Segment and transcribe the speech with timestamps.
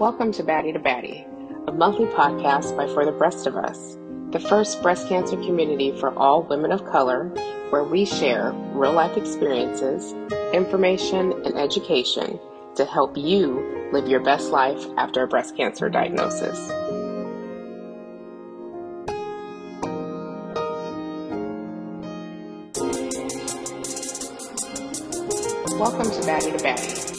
[0.00, 1.24] Welcome to Baddie to Baddie,
[1.68, 3.96] a monthly podcast by For the Breast of Us,
[4.30, 7.28] the first breast cancer community for all women of color,
[7.70, 10.12] where we share real life experiences,
[10.52, 12.40] information, and education
[12.74, 16.58] to help you live your best life after a breast cancer diagnosis.
[25.78, 27.13] Welcome to Baddie to Baddie.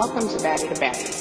[0.00, 1.12] Welcome to Baddie to Baddie.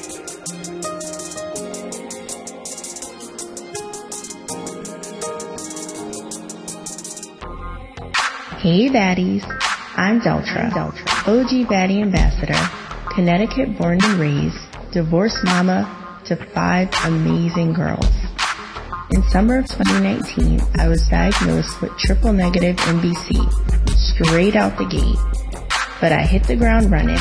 [8.61, 9.43] Hey baddies,
[9.97, 10.73] I'm Deltra,
[11.27, 12.55] OG Baddie Ambassador,
[13.13, 14.55] Connecticut born and raised,
[14.93, 18.09] divorced mama to five amazing girls.
[19.11, 23.43] In summer of 2019, I was diagnosed with triple negative MBC,
[23.97, 25.19] straight out the gate.
[25.99, 27.19] But I hit the ground running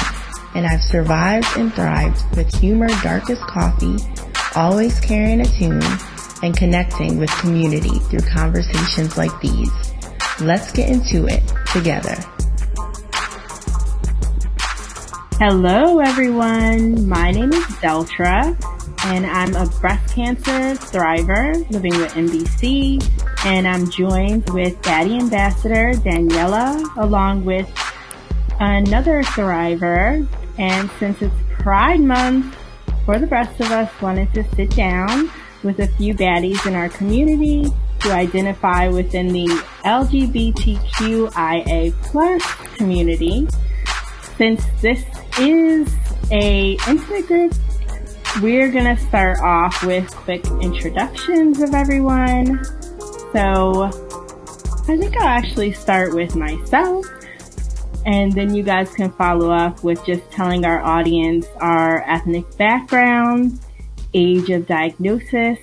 [0.54, 3.96] and I've survived and thrived with humor darkest coffee,
[4.54, 5.82] always carrying a tune,
[6.42, 9.92] and connecting with community through conversations like these.
[10.40, 12.16] Let's get into it together.
[15.40, 18.56] Hello everyone, my name is Deltra
[19.04, 23.00] and I'm a breast cancer thriver living with MBC
[23.46, 27.68] and I'm joined with Baddie Ambassador Daniela along with
[28.60, 30.26] another survivor.
[30.58, 32.56] and since it's Pride Month
[33.04, 35.30] For the Breast of Us wanted to sit down
[35.62, 37.66] with a few baddies in our community
[38.02, 39.46] who identify within the
[39.84, 42.42] LGBTQIA plus
[42.76, 43.48] community.
[44.36, 45.04] Since this
[45.38, 45.94] is
[46.30, 47.54] a intimate group,
[48.40, 52.64] we're gonna start off with quick introductions of everyone.
[53.32, 57.04] So I think I'll actually start with myself
[58.06, 63.60] and then you guys can follow up with just telling our audience our ethnic background,
[64.14, 65.58] age of diagnosis,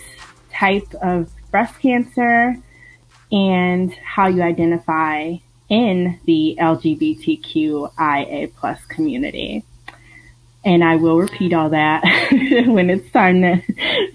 [0.51, 2.55] type of breast cancer,
[3.31, 5.35] and how you identify
[5.69, 9.63] in the LGBTQIA plus community.
[10.63, 12.03] And I will repeat all that
[12.67, 13.61] when it's time to,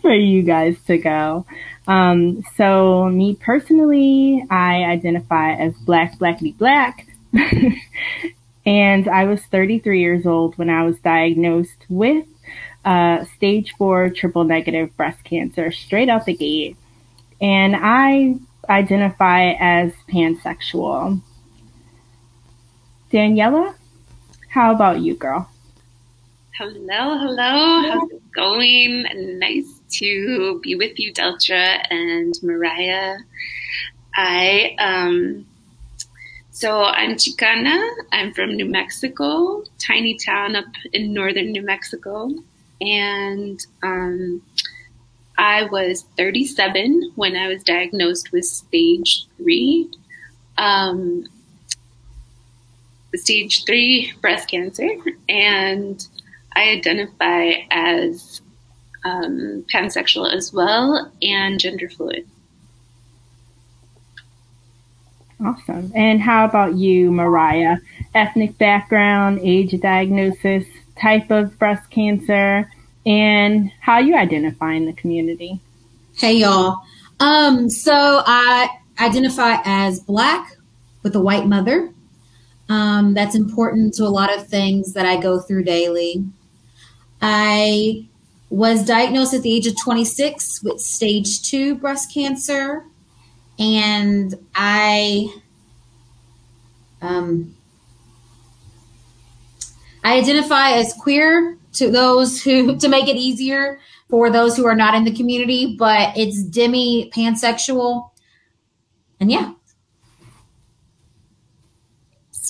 [0.01, 1.47] for you guys to go.
[1.87, 7.07] Um, so me personally, I identify as black, blackity black.
[8.67, 12.27] and I was 33 years old when I was diagnosed with
[12.85, 16.77] uh, stage four triple negative breast cancer straight out the gate.
[17.41, 18.37] And I
[18.69, 21.21] identify as pansexual.
[23.13, 23.75] Daniela,
[24.49, 25.51] how about you, girl?
[26.57, 27.89] Hello, hello.
[27.89, 29.39] How's it going?
[29.39, 33.17] Nice to be with you, Deltra and Mariah.
[34.15, 35.47] I um,
[36.61, 37.91] so I'm Chicana.
[38.13, 42.29] I'm from New Mexico, tiny town up in northern New Mexico.
[42.83, 44.43] And um,
[45.39, 49.91] I was 37 when I was diagnosed with stage three,
[50.59, 51.27] um,
[53.15, 54.91] stage three breast cancer.
[55.31, 56.07] And
[56.55, 58.43] I identify as
[59.03, 62.29] um, pansexual as well and gender fluid.
[65.45, 65.91] Awesome.
[65.95, 67.79] And how about you, Mariah?
[68.15, 70.67] Ethnic background, age diagnosis,
[71.01, 72.71] type of breast cancer,
[73.07, 75.61] and how you identify in the community?
[76.17, 76.83] Hey, y'all.
[77.21, 78.69] Um, so I
[79.01, 80.57] identify as black
[81.03, 81.93] with a white mother.
[82.69, 86.25] Um, that's important to a lot of things that I go through daily.
[87.23, 88.07] I
[88.51, 92.85] was diagnosed at the age of 26 with stage two breast cancer
[93.61, 95.33] and I
[97.03, 97.55] um,
[100.03, 103.79] I identify as queer to those who to make it easier
[104.09, 108.11] for those who are not in the community, but it's demi pansexual,
[109.21, 109.53] and yeah.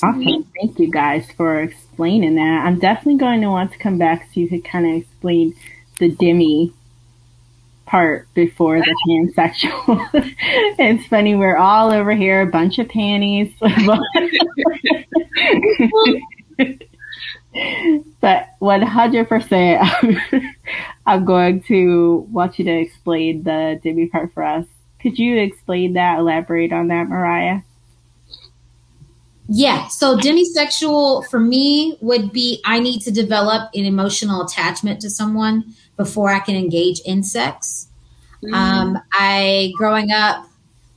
[0.02, 0.46] Awesome.
[0.58, 2.64] Thank you guys for explaining that.
[2.64, 5.54] I'm definitely going to want to come back so you could kind of explain
[5.98, 6.72] the demi
[7.90, 10.08] part before the pansexual.
[10.78, 13.52] it's funny, we're all over here, a bunch of panties.
[18.20, 20.42] but 100%,
[21.06, 24.66] I'm going to want you to explain the demi part for us.
[25.02, 27.62] Could you explain that, elaborate on that, Mariah?
[29.52, 29.88] Yeah.
[29.88, 35.74] So demisexual for me would be I need to develop an emotional attachment to someone
[35.96, 37.88] before I can engage in sex.
[38.44, 38.54] Mm.
[38.54, 40.46] Um, I growing up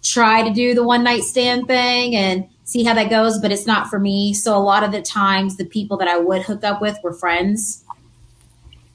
[0.04, 3.66] try to do the one night stand thing and see how that goes, but it's
[3.66, 4.36] not for me.
[4.36, 7.14] So a lot of the times, the people that I would hook up with were
[7.14, 7.84] friends.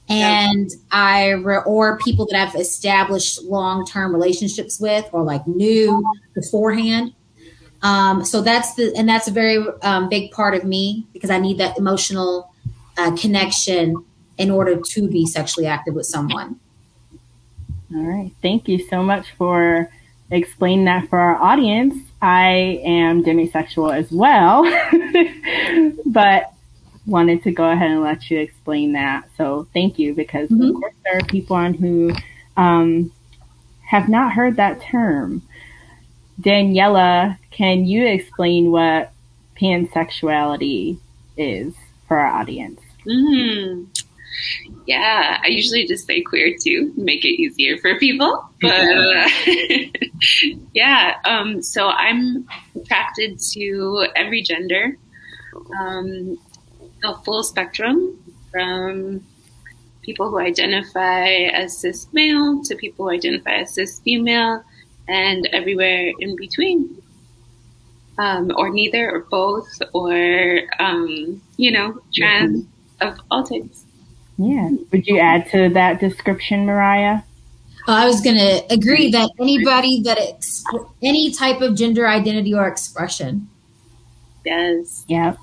[0.08, 6.02] And I, re- or people that I've established long term relationships with or like knew
[6.34, 7.12] beforehand.
[7.83, 11.39] Um, so that's the, and that's a very um, big part of me because I
[11.39, 12.53] need that emotional
[12.97, 14.05] uh, connection
[14.37, 16.59] in order to be sexually active with someone.
[17.95, 18.33] All right.
[18.43, 19.91] Thank you so much for
[20.31, 21.95] explaining that for our audience.
[22.21, 24.65] I am demisexual as well,
[26.07, 26.53] but
[27.07, 29.29] wanted to go ahead and let you explain that.
[29.37, 30.63] So thank you because mm-hmm.
[30.63, 32.13] of course there are people on who
[32.57, 33.11] um,
[33.87, 35.43] have not heard that term.
[36.40, 39.12] Daniela, can you explain what
[39.61, 40.99] pansexuality
[41.37, 41.75] is
[42.06, 42.81] for our audience?
[43.06, 43.85] Mm-hmm.
[44.87, 48.49] Yeah, I usually just say queer too, make it easier for people.
[48.61, 49.29] But uh,
[50.73, 52.46] yeah, um, so I'm
[52.76, 54.96] attracted to every gender,
[55.79, 56.38] um,
[57.02, 58.17] the full spectrum
[58.50, 59.25] from
[60.02, 64.64] people who identify as cis male to people who identify as cis female
[65.08, 67.02] and everywhere in between.
[68.19, 73.06] Um, or neither or both or um, you know trans mm-hmm.
[73.06, 73.84] of all types
[74.38, 74.70] yeah.
[74.93, 77.22] Would you add to that description, Mariah?
[77.87, 80.62] Uh, I was going to agree that anybody that ex-
[81.02, 83.49] any type of gender identity or expression.
[84.44, 85.05] Yes.
[85.08, 85.37] Yeah.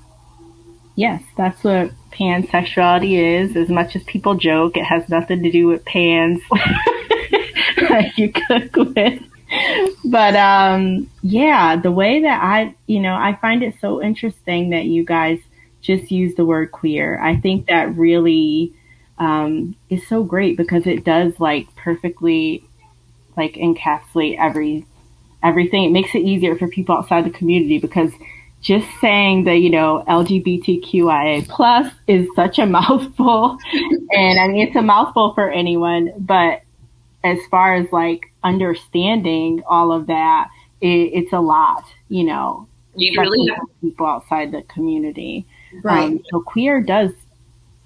[0.94, 3.54] Yes, that's what pansexuality is.
[3.54, 6.40] As much as people joke, it has nothing to do with pans
[7.90, 9.22] like you cook with.
[10.04, 14.84] But um, yeah, the way that I, you know, I find it so interesting that
[14.84, 15.40] you guys
[15.82, 17.20] just use the word queer.
[17.20, 18.72] I think that really
[19.18, 22.64] um, is so great because it does like perfectly
[23.36, 24.86] like encapsulate every
[25.42, 25.84] everything.
[25.84, 28.12] It makes it easier for people outside the community because
[28.60, 33.58] just saying that you know LGBTQIA plus is such a mouthful,
[34.10, 36.12] and I mean it's a mouthful for anyone.
[36.18, 36.62] But
[37.24, 40.48] as far as like understanding all of that,
[40.80, 42.68] it, it's a lot, you know.
[42.94, 43.52] You really
[43.82, 45.44] people outside the community,
[45.82, 46.04] right?
[46.04, 47.10] Um, so queer does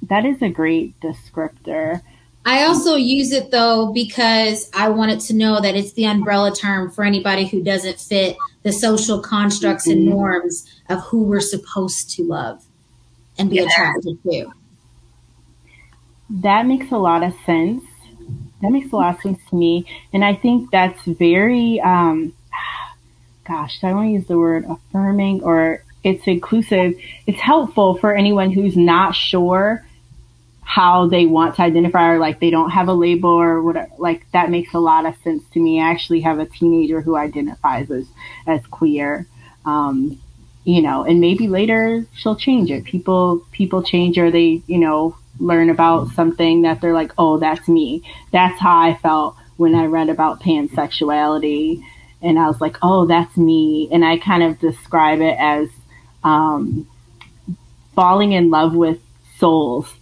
[0.02, 2.00] that is a great descriptor.
[2.44, 6.90] I also use it though because I wanted to know that it's the umbrella term
[6.90, 9.98] for anybody who doesn't fit the social constructs mm-hmm.
[9.98, 12.64] and norms of who we're supposed to love
[13.36, 13.64] and be yeah.
[13.64, 14.52] attracted to.
[16.30, 17.82] That makes a lot of sense.
[18.62, 19.86] That makes a lot of sense to me.
[20.12, 22.34] And I think that's very, um,
[23.46, 26.94] gosh, I want to use the word affirming or it's inclusive.
[27.26, 29.84] It's helpful for anyone who's not sure
[30.62, 33.90] how they want to identify or like they don't have a label or whatever.
[33.98, 35.80] Like that makes a lot of sense to me.
[35.80, 38.06] I actually have a teenager who identifies as,
[38.46, 39.26] as queer.
[39.64, 40.20] Um,
[40.64, 42.84] you know, and maybe later she'll change it.
[42.84, 47.66] People, people change or they, you know, learn about something that they're like, oh, that's
[47.66, 48.02] me.
[48.32, 51.82] That's how I felt when I read about pansexuality.
[52.22, 53.88] And I was like, oh, that's me.
[53.90, 55.69] And I kind of describe it as,
[56.22, 56.87] um,
[57.94, 59.00] falling in love with
[59.38, 59.92] souls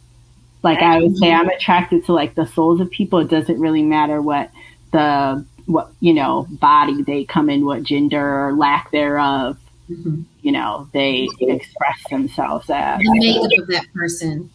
[0.62, 3.20] like I would say, I'm attracted to like the souls of people.
[3.20, 4.50] It doesn't really matter what
[4.92, 9.58] the what you know body they come in, what gender or lack thereof.
[9.88, 10.22] Mm-hmm.
[10.42, 14.50] You know, they express themselves as the makeup of that person.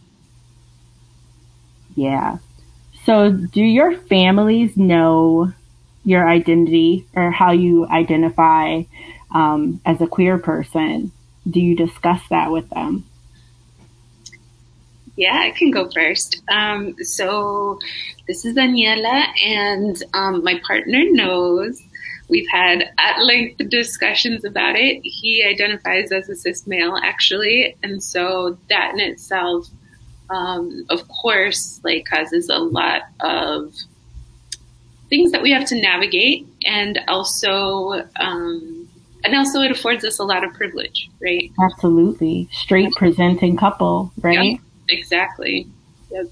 [1.94, 2.38] Yeah.
[3.04, 5.52] So, do your families know
[6.04, 8.82] your identity or how you identify
[9.30, 11.12] um, as a queer person?
[11.48, 13.04] Do you discuss that with them?
[15.16, 16.42] Yeah, I can go first.
[16.48, 17.78] Um, so
[18.26, 21.80] this is Daniela, and um, my partner knows.
[22.28, 25.00] We've had at length discussions about it.
[25.04, 29.68] He identifies as a cis male, actually, and so that in itself,
[30.30, 33.74] um, of course, like causes a lot of
[35.08, 38.88] things that we have to navigate, and also um,
[39.24, 41.50] and also it affords us a lot of privilege, right?
[41.60, 42.48] Absolutely.
[42.52, 44.60] Straight presenting couple, right?
[44.90, 45.66] Exactly.
[46.10, 46.26] Yep.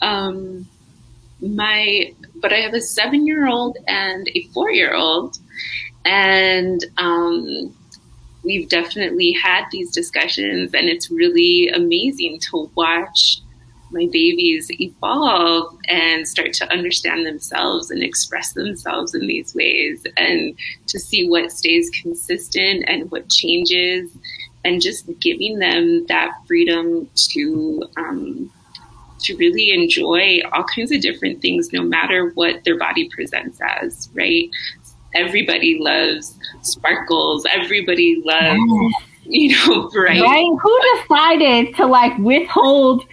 [0.00, 0.66] Um,
[1.40, 5.38] my, but I have a seven year old and a four year old,
[6.06, 7.75] and um,
[8.46, 13.42] we've definitely had these discussions, and it's really amazing to watch
[13.90, 20.56] my babies evolve and start to understand themselves and express themselves in these ways and
[20.86, 24.10] to see what stays consistent and what changes
[24.64, 28.50] and just giving them that freedom to um,
[29.20, 34.08] to really enjoy all kinds of different things, no matter what their body presents as,
[34.14, 34.50] right?
[35.16, 37.46] Everybody loves sparkles.
[37.50, 38.90] Everybody loves, mm.
[39.24, 40.20] you know, bright.
[40.20, 40.46] Right?
[40.62, 43.04] Who decided to like withhold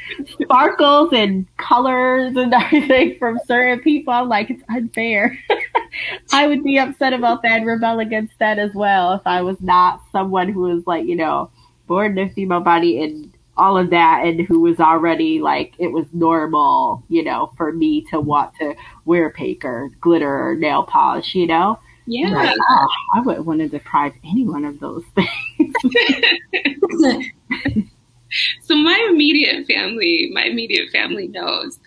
[0.42, 4.14] sparkles and colors and everything from certain people?
[4.14, 5.38] I'm like, it's unfair.
[6.34, 9.60] I would be upset about that and rebel against that as well if I was
[9.62, 11.52] not someone who was like, you know,
[11.88, 15.90] born in a female body and all of that and who was already like it
[15.90, 18.74] was normal, you know, for me to want to
[19.06, 21.80] wear pink or glitter or nail polish, you know?
[22.06, 22.30] Yeah.
[22.30, 25.74] Like, oh, I wouldn't want to deprive anyone of those things.
[28.64, 31.80] so my immediate family, my immediate family knows.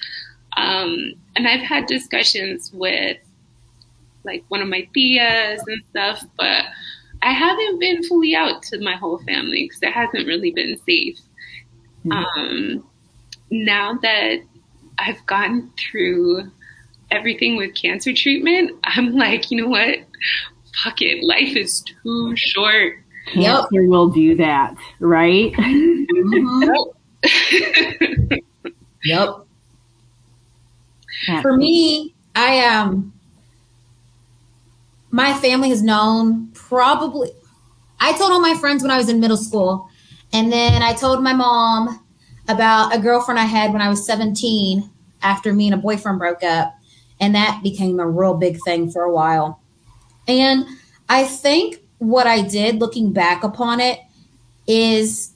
[0.56, 3.18] Um, and I've had discussions with
[4.24, 6.64] like one of my tias and stuff, but
[7.22, 11.20] I haven't been fully out to my whole family because it hasn't really been safe.
[12.04, 12.12] Mm-hmm.
[12.12, 12.86] Um,
[13.50, 14.38] now that
[14.98, 16.50] I've gone through
[17.10, 19.98] everything with cancer treatment, I'm like, you know what?
[20.82, 21.22] Fuck it.
[21.24, 22.98] Life is too short.
[23.32, 23.88] Cancer yep.
[23.88, 25.52] will do that, right?
[25.52, 26.70] Mm-hmm.
[29.04, 29.28] yep.
[31.42, 33.12] For me, I um
[35.10, 37.30] my family has known probably
[37.98, 39.88] I told all my friends when I was in middle school
[40.32, 42.04] and then I told my mom
[42.48, 44.90] about a girlfriend I had when I was 17
[45.22, 46.75] after me and a boyfriend broke up.
[47.20, 49.60] And that became a real big thing for a while.
[50.28, 50.66] And
[51.08, 54.00] I think what I did looking back upon it
[54.66, 55.32] is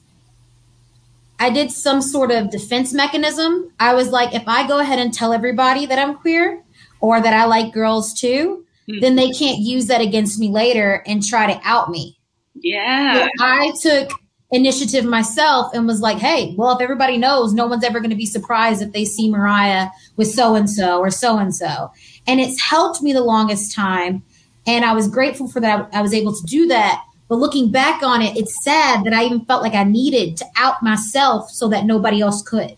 [1.38, 3.72] I did some sort of defense mechanism.
[3.80, 6.62] I was like, if I go ahead and tell everybody that I'm queer
[7.00, 9.00] or that I like girls too, mm-hmm.
[9.00, 12.18] then they can't use that against me later and try to out me.
[12.54, 13.24] Yeah.
[13.24, 14.10] So I took
[14.52, 18.16] initiative myself and was like, hey, well, if everybody knows, no one's ever going to
[18.16, 21.92] be surprised if they see Mariah with so and so or so and so.
[22.26, 24.22] And it's helped me the longest time.
[24.66, 25.88] And I was grateful for that.
[25.92, 27.04] I was able to do that.
[27.28, 30.46] But looking back on it, it's sad that I even felt like I needed to
[30.56, 32.76] out myself so that nobody else could.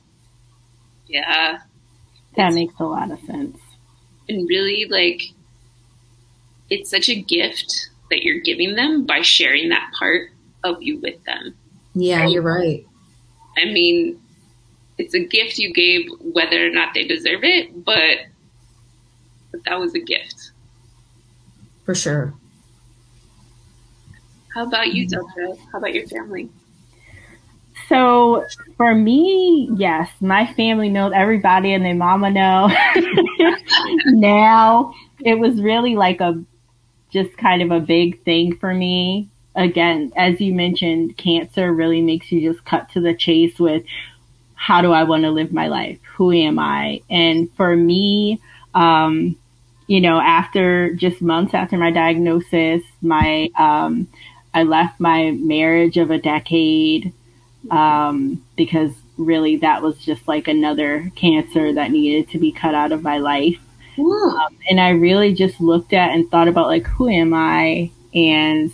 [1.06, 1.58] Yeah.
[2.36, 3.58] That it's, makes a lot of sense.
[4.28, 5.22] And really, like,
[6.68, 10.30] it's such a gift that you're giving them by sharing that part
[10.64, 11.54] of you with them.
[11.94, 12.86] Yeah, you're right.
[13.56, 14.20] I mean,
[14.98, 18.18] it's a gift you gave whether or not they deserve it, but,
[19.50, 20.52] but that was a gift.
[21.84, 22.34] For sure.
[24.54, 25.58] How about you, Deltra?
[25.70, 26.48] How about your family?
[27.88, 28.46] So
[28.76, 32.70] for me, yes, my family knows everybody and their mama know.
[34.06, 36.42] now it was really like a
[37.12, 42.32] just kind of a big thing for me again, as you mentioned, cancer really makes
[42.32, 43.84] you just cut to the chase with
[44.54, 45.98] how do I want to live my life?
[46.16, 47.02] Who am I?
[47.10, 48.40] And for me,
[48.74, 49.36] um,
[49.86, 54.08] you know, after just months after my diagnosis, my, um,
[54.54, 57.12] I left my marriage of a decade,
[57.70, 62.92] um, because really that was just like another cancer that needed to be cut out
[62.92, 63.58] of my life.
[63.98, 67.90] Um, and I really just looked at and thought about like, who am I?
[68.14, 68.72] And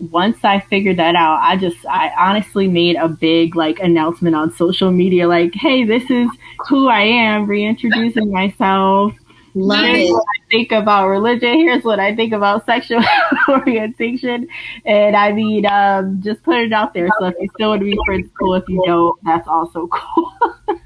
[0.00, 4.52] once I figured that out, I just, I honestly made a big like announcement on
[4.54, 6.28] social media, like, hey, this is
[6.68, 9.12] who I am, reintroducing myself.
[9.54, 10.12] Love Here's it.
[10.12, 11.54] what I think about religion.
[11.54, 13.02] Here's what I think about sexual
[13.48, 14.46] orientation.
[14.84, 17.08] And I mean, um, just put it out there.
[17.18, 18.54] So if you still want to be friends, cool.
[18.54, 20.32] If you don't, that's also cool.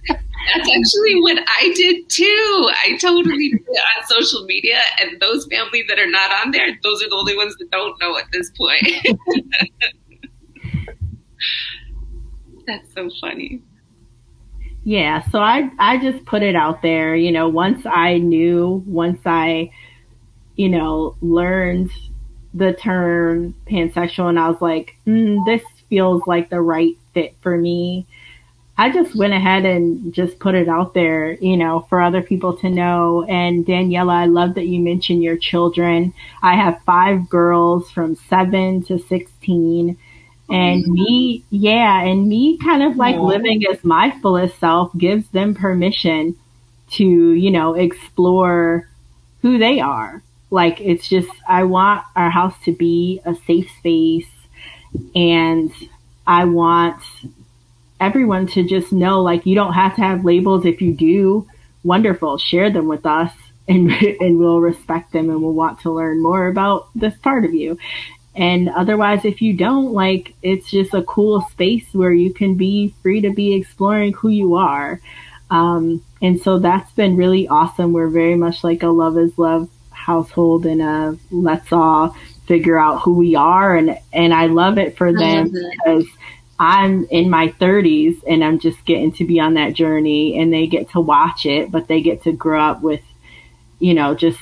[0.52, 2.70] That's actually what I did too.
[2.84, 6.78] I totally did it on social media, and those families that are not on there,
[6.82, 8.86] those are the only ones that don't know at this point.
[12.66, 13.62] That's so funny.
[14.84, 19.20] Yeah, so I I just put it out there, you know, once I knew, once
[19.24, 19.70] I
[20.56, 21.90] you know, learned
[22.52, 27.56] the term pansexual and I was like, mm, this feels like the right fit for
[27.56, 28.06] me.
[28.76, 32.56] I just went ahead and just put it out there, you know, for other people
[32.58, 33.24] to know.
[33.24, 36.12] And Daniela, I love that you mentioned your children.
[36.42, 39.96] I have five girls from seven to 16.
[40.50, 43.22] And me, yeah, and me kind of like yeah.
[43.22, 46.36] living as my fullest self gives them permission
[46.92, 48.88] to, you know, explore
[49.40, 50.22] who they are.
[50.50, 54.28] Like it's just, I want our house to be a safe space
[55.14, 55.72] and
[56.26, 57.00] I want
[58.00, 60.64] everyone to just know like you don't have to have labels.
[60.64, 61.48] If you do,
[61.82, 63.32] wonderful, share them with us
[63.68, 67.54] and and we'll respect them and we'll want to learn more about this part of
[67.54, 67.78] you.
[68.34, 72.92] And otherwise, if you don't, like, it's just a cool space where you can be
[73.00, 75.00] free to be exploring who you are.
[75.50, 77.92] Um, and so that's been really awesome.
[77.92, 82.14] We're very much like a love is love household and a let's all
[82.46, 86.04] figure out who we are and and I love it for them because
[86.58, 90.66] I'm in my 30s and I'm just getting to be on that journey and they
[90.66, 93.02] get to watch it but they get to grow up with
[93.80, 94.38] you know just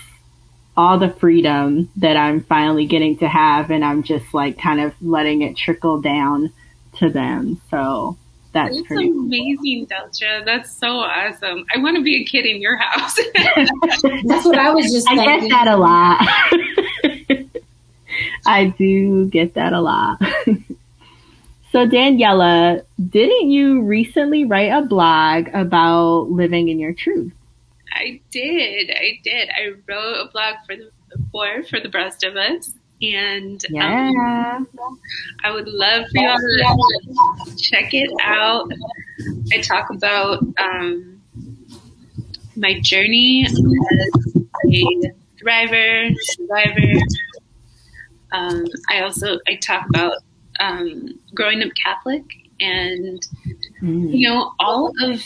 [0.77, 4.95] all the freedom that I'm finally getting to have and I'm just like kind of
[5.01, 6.53] letting it trickle down
[6.99, 8.19] to them so
[8.53, 9.99] that's, that's pretty amazing, cool.
[9.99, 10.45] Deltra.
[10.45, 11.65] That's so awesome.
[11.75, 13.19] I want to be a kid in your house.
[13.35, 15.09] that's what I was just.
[15.09, 16.21] I get that a lot.
[18.47, 20.21] I do get that a lot.
[21.73, 27.33] so Daniela, didn't you recently write a blog about living in your truth?
[27.95, 28.91] I did.
[28.91, 29.49] I did.
[29.49, 30.91] I wrote a blog for the
[31.31, 34.11] for For the Breast of Us, and yeah.
[34.57, 34.69] Um,
[35.45, 38.71] I would love for y'all to check it out.
[39.53, 41.23] I talk about um,
[42.57, 44.85] my journey as a
[45.43, 47.01] thriver, survivor.
[48.33, 50.15] Um, I also I talk about
[50.61, 52.25] um, growing up Catholic
[52.61, 53.27] and
[53.83, 54.17] mm.
[54.17, 55.23] you know all of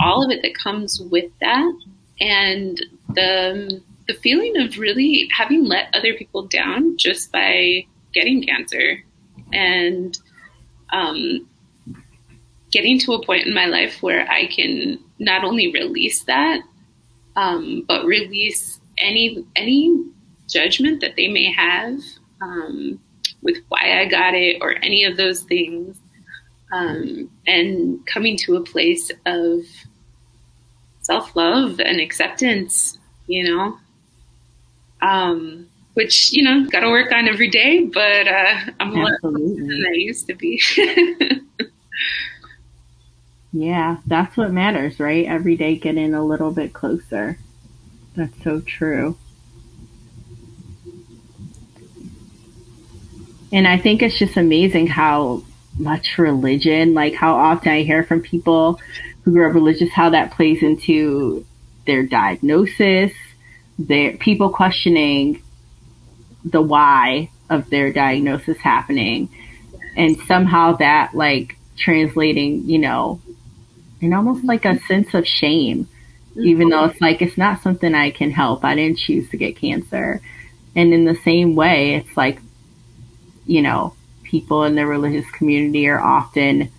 [0.00, 1.72] all of it that comes with that
[2.20, 9.02] and the the feeling of really having let other people down just by getting cancer
[9.52, 10.18] and
[10.92, 11.48] um,
[12.70, 16.60] getting to a point in my life where I can not only release that,
[17.36, 20.04] um, but release any any
[20.48, 21.98] judgment that they may have
[22.42, 23.00] um,
[23.44, 25.96] with why I got it or any of those things,
[26.72, 29.60] um, and coming to a place of
[31.02, 32.98] self love and acceptance.
[33.26, 33.78] You know,
[35.00, 37.84] um, which you know got to work on every day.
[37.84, 40.60] But uh, I'm a lot than I used to be.
[43.52, 45.26] yeah, that's what matters, right?
[45.26, 47.38] Every day getting a little bit closer.
[48.16, 49.16] That's so true.
[53.54, 55.44] And I think it's just amazing how
[55.78, 58.80] much religion, like how often I hear from people
[59.22, 61.46] who grew up religious, how that plays into
[61.86, 63.12] their diagnosis,
[63.78, 65.40] their people questioning
[66.44, 69.28] the why of their diagnosis happening.
[69.96, 73.20] And somehow that like translating you know
[74.00, 75.88] in almost like a sense of shame
[76.36, 78.64] even though it's like it's not something i can help.
[78.64, 80.20] I didn't choose to get cancer.
[80.74, 82.40] And in the same way it's like
[83.46, 86.70] you know people in the religious community are often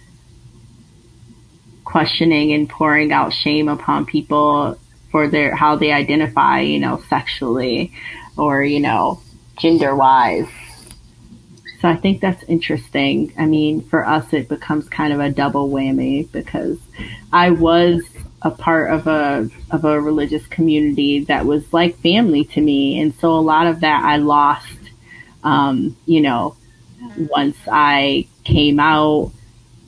[1.83, 4.77] questioning and pouring out shame upon people
[5.11, 7.93] for their how they identify, you know, sexually
[8.37, 9.21] or, you know,
[9.57, 10.49] gender wise.
[11.79, 13.31] So I think that's interesting.
[13.37, 16.77] I mean, for us, it becomes kind of a double whammy because
[17.31, 18.03] I was
[18.41, 23.13] a part of a of a religious community that was like family to me, and
[23.15, 24.84] so a lot of that I lost.
[25.45, 26.57] Um, you know,
[27.17, 29.31] once I came out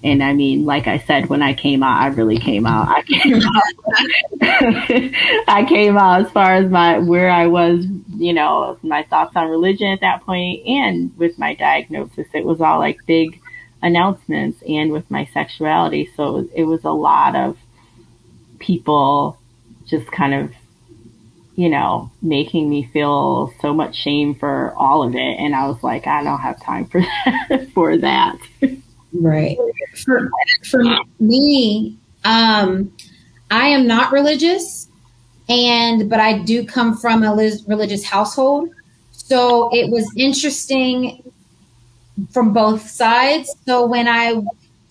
[0.03, 2.87] and I mean, like I said, when I came out, I really came out.
[2.87, 3.73] I came out.
[5.47, 9.49] I came out as far as my where I was, you know, my thoughts on
[9.49, 13.41] religion at that point, and with my diagnosis, it was all like big
[13.81, 17.57] announcements, and with my sexuality, so it was a lot of
[18.59, 19.37] people
[19.85, 20.53] just kind of,
[21.57, 25.81] you know, making me feel so much shame for all of it, and I was
[25.81, 28.37] like, I don't have time for that, for that.
[29.11, 29.57] Right.
[29.95, 30.29] For,
[30.69, 30.83] for
[31.19, 32.93] me, um,
[33.49, 34.87] I am not religious,
[35.49, 37.33] and but I do come from a
[37.67, 38.69] religious household,
[39.11, 41.23] so it was interesting
[42.29, 43.51] from both sides.
[43.65, 44.39] So when I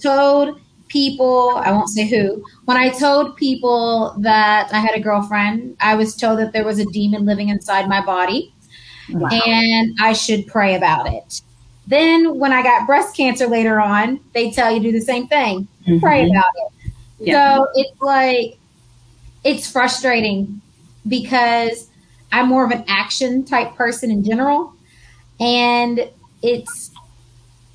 [0.02, 5.76] told people, I won't say who, when I told people that I had a girlfriend,
[5.80, 8.52] I was told that there was a demon living inside my body.
[9.10, 9.28] Wow.
[9.28, 11.42] And I should pray about it.
[11.86, 15.68] Then when I got breast cancer later on, they tell you do the same thing.
[15.86, 16.00] Mm-hmm.
[16.00, 16.92] Pray about it.
[17.20, 17.56] Yeah.
[17.56, 18.58] So it's like
[19.44, 20.60] it's frustrating
[21.06, 21.88] because
[22.32, 24.74] I'm more of an action type person in general.
[25.38, 26.10] And
[26.42, 26.90] it's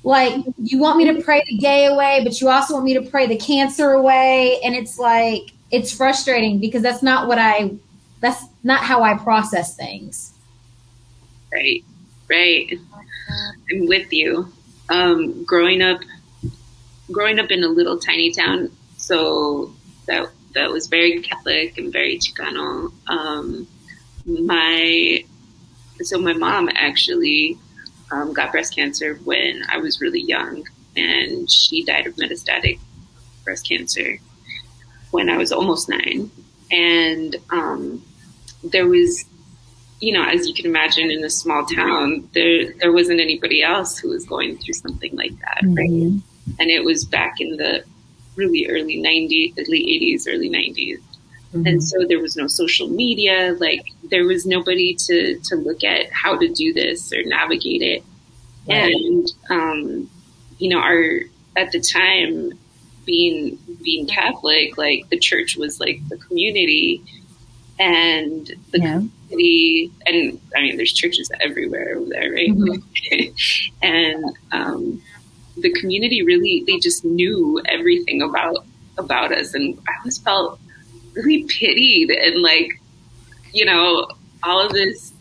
[0.04, 3.02] like you want me to pray the gay away, but you also want me to
[3.02, 4.60] pray the cancer away.
[4.64, 7.76] And it's like it's frustrating because that's not what I
[8.20, 10.32] that's not how I process things.
[11.52, 11.84] Right.
[12.28, 12.78] Right.
[13.70, 14.48] I'm with you.
[14.88, 16.00] Um, growing up,
[17.10, 19.72] growing up in a little tiny town, so
[20.06, 22.92] that that was very Catholic and very Chicano.
[23.06, 23.66] Um,
[24.26, 25.24] my
[26.00, 27.58] so my mom actually
[28.12, 32.78] um, got breast cancer when I was really young, and she died of metastatic
[33.42, 34.18] breast cancer
[35.10, 36.30] when I was almost nine.
[36.70, 38.04] And um,
[38.62, 39.24] there was
[40.02, 43.96] you know, as you can imagine, in a small town, there there wasn't anybody else
[43.96, 45.76] who was going through something like that, mm-hmm.
[45.76, 46.22] right?
[46.58, 47.84] And it was back in the
[48.34, 51.00] really early '90s, late '80s, early '90s,
[51.52, 51.66] mm-hmm.
[51.66, 53.54] and so there was no social media.
[53.58, 58.04] Like there was nobody to to look at how to do this or navigate it.
[58.68, 58.94] Right.
[58.94, 60.10] And um,
[60.58, 61.20] you know, our
[61.56, 62.58] at the time
[63.04, 67.02] being being Catholic, like the church was like the community
[67.78, 69.00] and the yeah.
[69.28, 72.50] community and I mean there's churches everywhere over there, right?
[72.50, 73.64] Mm-hmm.
[73.82, 75.02] and um,
[75.56, 78.64] the community really they just knew everything about
[78.98, 80.60] about us and I always felt
[81.14, 82.80] really pitied and like,
[83.52, 84.08] you know,
[84.42, 85.12] all of this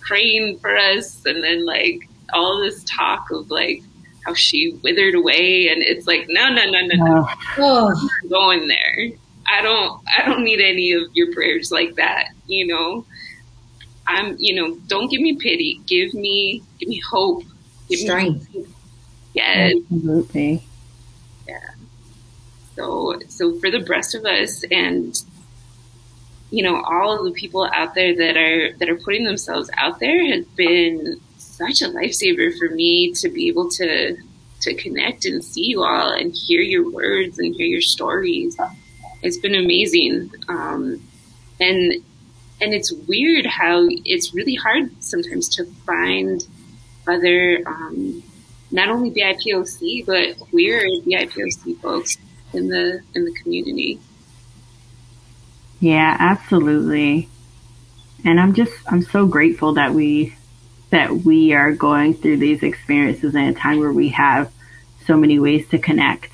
[0.00, 3.82] praying for us and then like all this talk of like
[4.24, 7.28] how she withered away and it's like no no no no no.
[7.58, 8.08] Oh.
[8.28, 9.10] going there.
[9.48, 13.04] I don't i don't need any of your prayers like that you know?
[14.06, 15.80] I'm you know don't give me pity.
[15.86, 17.44] Give me give me hope.
[17.88, 18.52] Give strength.
[18.52, 18.66] me
[19.34, 19.74] yes.
[19.76, 20.62] Absolutely.
[21.46, 21.71] Yeah
[22.76, 25.14] so so For the Breast of Us and
[26.50, 30.00] you know all of the people out there that are that are putting themselves out
[30.00, 34.16] there has been such a lifesaver for me to be able to
[34.62, 38.56] to connect and see you all and hear your words and hear your stories.
[39.20, 41.02] It's been amazing, um,
[41.60, 41.92] and
[42.60, 46.46] and it's weird how it's really hard sometimes to find
[47.08, 48.22] other um,
[48.70, 52.16] not only BIPOC but queer BIPOC folks
[52.52, 54.00] in the in the community.
[55.80, 57.28] Yeah, absolutely.
[58.24, 60.34] And I'm just I'm so grateful that we
[60.90, 64.52] that we are going through these experiences in a time where we have
[65.06, 66.30] so many ways to connect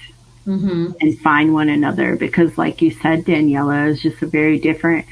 [0.47, 0.93] mm-hmm.
[1.01, 2.17] and find one another.
[2.17, 5.07] Because, like you said, Daniela, is just a very different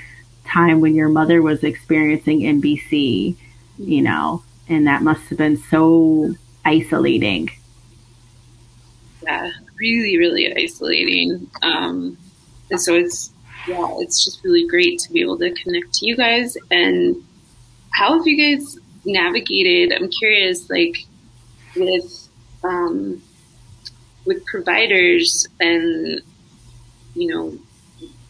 [0.45, 3.37] time when your mother was experiencing MBC,
[3.79, 7.51] you know, and that must have been so isolating.
[9.23, 11.51] Yeah, really, really isolating.
[11.63, 12.19] Um,
[12.71, 13.31] and so it's,
[13.69, 16.57] yeah, it's just really great to be able to connect to you guys.
[16.71, 17.25] And
[17.91, 19.93] how have you guys navigated?
[19.93, 21.07] I'm curious, like
[21.77, 22.29] with
[22.63, 23.23] um,
[24.25, 26.21] with providers and
[27.15, 27.59] you know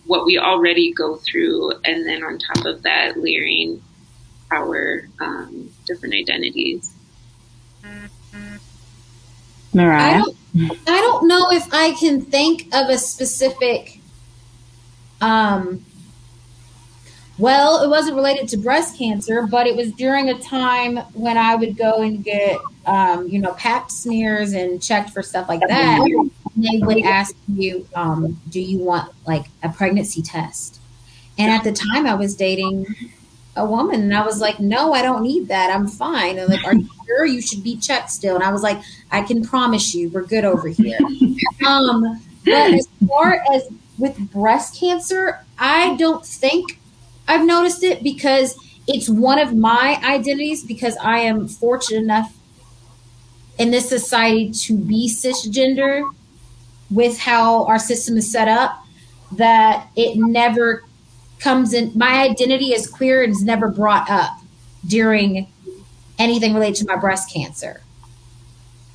[0.04, 3.82] what we already go through, and then on top of that, layering
[4.52, 6.94] our um, different identities.
[9.76, 14.00] Mariah, I don't, I don't know if I can think of a specific
[15.20, 15.84] um,
[17.38, 21.54] well, it wasn't related to breast cancer, but it was during a time when I
[21.54, 26.00] would go and get, um, you know, pap smears and checked for stuff like that.
[26.00, 30.80] And they would ask you, um, do you want like a pregnancy test?
[31.38, 32.86] And at the time I was dating
[33.56, 35.74] a woman and I was like, no, I don't need that.
[35.74, 36.38] I'm fine.
[36.38, 38.34] And like, are you sure you should be checked still?
[38.34, 40.98] And I was like, I can promise you we're good over here.
[41.66, 46.78] um, but as far as with breast cancer, I don't think
[47.26, 52.36] I've noticed it because it's one of my identities because I am fortunate enough
[53.58, 56.08] in this society to be cisgender
[56.90, 58.84] with how our system is set up
[59.32, 60.84] that it never
[61.38, 64.38] comes in my identity as queer and is never brought up
[64.86, 65.48] during
[66.18, 67.82] anything related to my breast cancer.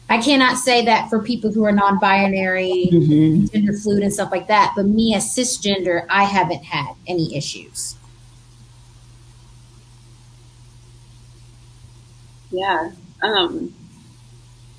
[0.09, 3.45] I cannot say that for people who are non-binary, mm-hmm.
[3.45, 7.95] gender fluid and stuff like that, but me as cisgender, I haven't had any issues.
[12.51, 12.91] Yeah.
[13.21, 13.73] Um,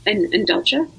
[0.05, 0.91] and, and Deltra?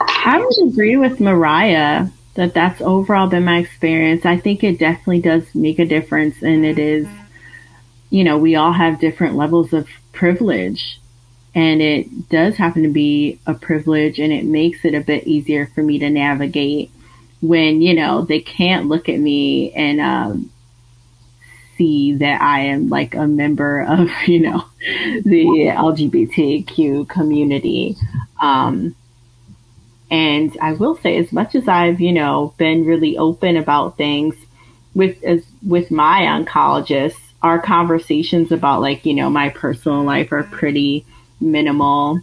[0.00, 4.24] I would agree with Mariah that that's overall been my experience.
[4.24, 7.08] I think it definitely does make a difference, and it is,
[8.10, 11.00] you know, we all have different levels of privilege,
[11.54, 15.66] and it does happen to be a privilege, and it makes it a bit easier
[15.66, 16.90] for me to navigate
[17.42, 20.50] when you know they can't look at me and um,
[21.76, 27.96] see that I am like a member of, you know, the LGBTQ community.
[28.40, 28.94] Um,
[30.10, 34.36] and I will say, as much as I've, you know, been really open about things
[34.94, 40.44] with, as, with my oncologist, our conversations about like, you know, my personal life are
[40.44, 41.04] pretty
[41.40, 42.20] minimal.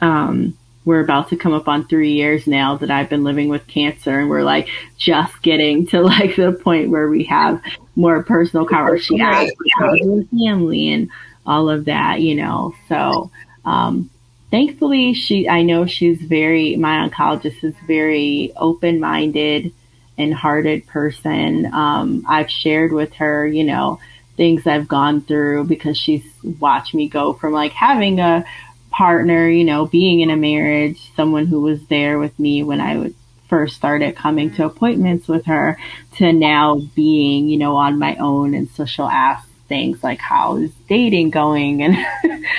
[0.00, 0.56] Um,
[0.86, 4.20] we're about to come up on three years now that I've been living with cancer
[4.20, 7.60] and we're like just getting to like the point where we have
[7.94, 11.10] more personal conversations with family and
[11.44, 12.74] all of that, you know.
[12.88, 13.30] So
[13.64, 14.10] um,
[14.50, 19.72] thankfully she I know she's very my oncologist is very open minded
[20.18, 21.66] and hearted person.
[21.72, 24.00] Um, I've shared with her, you know,
[24.36, 26.24] things I've gone through because she's
[26.58, 28.44] watched me go from like having a
[28.90, 32.96] partner, you know, being in a marriage, someone who was there with me when I
[32.96, 33.14] would
[33.48, 35.78] first started coming to appointments with her
[36.16, 40.56] to now being, you know, on my own and so she'll ask things like how
[40.56, 41.96] is dating going and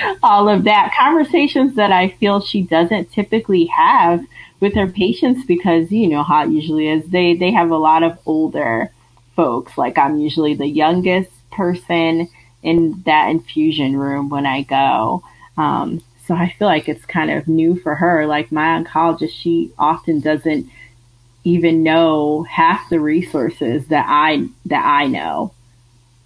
[0.22, 0.94] all of that.
[0.96, 4.24] Conversations that I feel she doesn't typically have
[4.60, 7.08] with her patients because you know how it usually is.
[7.08, 8.90] They they have a lot of older
[9.36, 9.76] folks.
[9.78, 12.28] Like I'm usually the youngest person
[12.62, 15.22] in that infusion room when I go.
[15.56, 18.26] Um, so I feel like it's kind of new for her.
[18.26, 20.70] Like my oncologist she often doesn't
[21.44, 25.54] even know half the resources that I that I know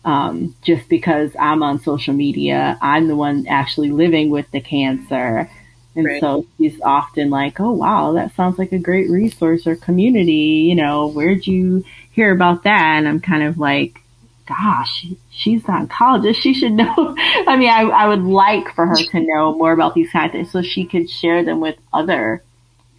[0.05, 2.79] um, just because I'm on social media.
[2.81, 5.51] I'm the one actually living with the cancer.
[5.95, 6.21] And right.
[6.21, 10.67] so she's often like, oh, wow, that sounds like a great resource or community.
[10.69, 12.97] You know, where'd you hear about that?
[12.99, 14.01] And I'm kind of like,
[14.47, 16.37] gosh, she's an oncologist.
[16.37, 16.95] She should know.
[17.47, 20.33] I mean, I, I would like for her to know more about these kind of
[20.33, 22.43] things so she could share them with other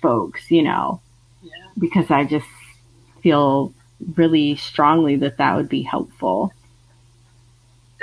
[0.01, 1.01] folks, you know,
[1.41, 1.51] yeah.
[1.77, 2.47] because I just
[3.21, 3.73] feel
[4.15, 6.53] really strongly that that would be helpful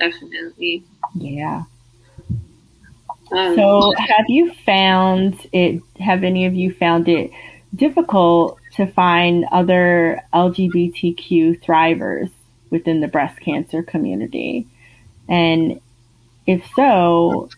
[0.00, 0.82] definitely.
[1.14, 1.64] Yeah.
[3.32, 5.82] Um, so, have you found it?
[6.00, 7.30] Have any of you found it
[7.74, 12.30] difficult to find other LGBTQ thrivers
[12.70, 14.66] within the breast cancer community?
[15.28, 15.80] And
[16.46, 17.50] if so,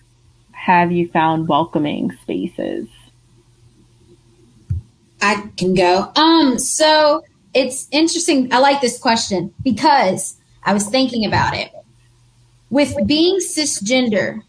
[0.51, 2.89] have you found welcoming spaces?
[5.23, 6.13] I can go.
[6.17, 7.25] Um, so
[7.55, 8.53] it's interesting.
[8.53, 11.73] I like this question because I was thinking about it
[12.73, 14.43] with being cisgender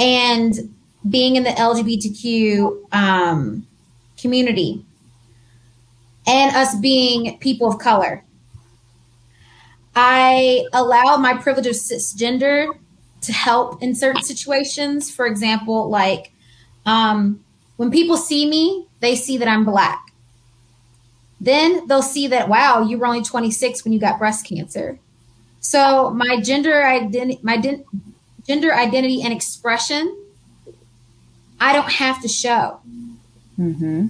[0.00, 0.74] and
[1.08, 3.64] being in the LGBTQ um,
[4.18, 4.84] community
[6.26, 8.24] and us being people of color,
[9.94, 12.76] I allow my privilege of cisgender
[13.20, 15.08] to help in certain situations.
[15.08, 16.32] For example, like
[16.84, 17.44] um,
[17.76, 20.12] when people see me, they see that I'm black.
[21.40, 24.98] Then they'll see that, wow, you were only 26 when you got breast cancer.
[25.66, 27.82] So my gender identity, my de-
[28.46, 30.16] gender identity and expression,
[31.60, 32.78] I don't have to show.
[33.58, 34.06] Mm-hmm.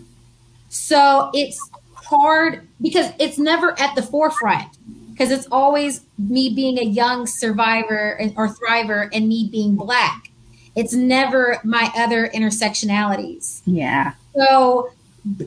[0.69, 1.59] So it's
[1.95, 4.69] hard because it's never at the forefront
[5.11, 10.31] because it's always me being a young survivor or thriver and me being black.
[10.75, 13.63] It's never my other intersectionalities.
[13.65, 14.13] Yeah.
[14.35, 14.91] So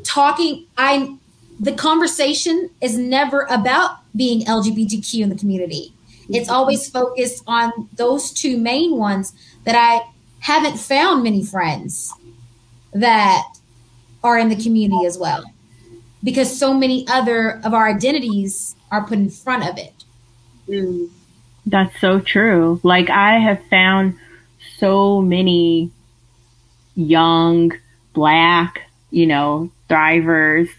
[0.04, 1.18] talking, I
[1.60, 5.94] the conversation is never about being LGBTQ in the community.
[6.30, 10.08] It's always focused on those two main ones that I
[10.40, 12.14] haven't found many friends
[12.94, 13.44] that
[14.24, 15.44] are in the community as well.
[16.24, 19.94] Because so many other of our identities are put in front of it.
[20.68, 21.10] Mm.
[21.66, 22.80] That's so true.
[22.84, 24.18] Like I have found
[24.78, 25.92] so many
[26.96, 27.72] young
[28.14, 30.70] black, you know, thrivers.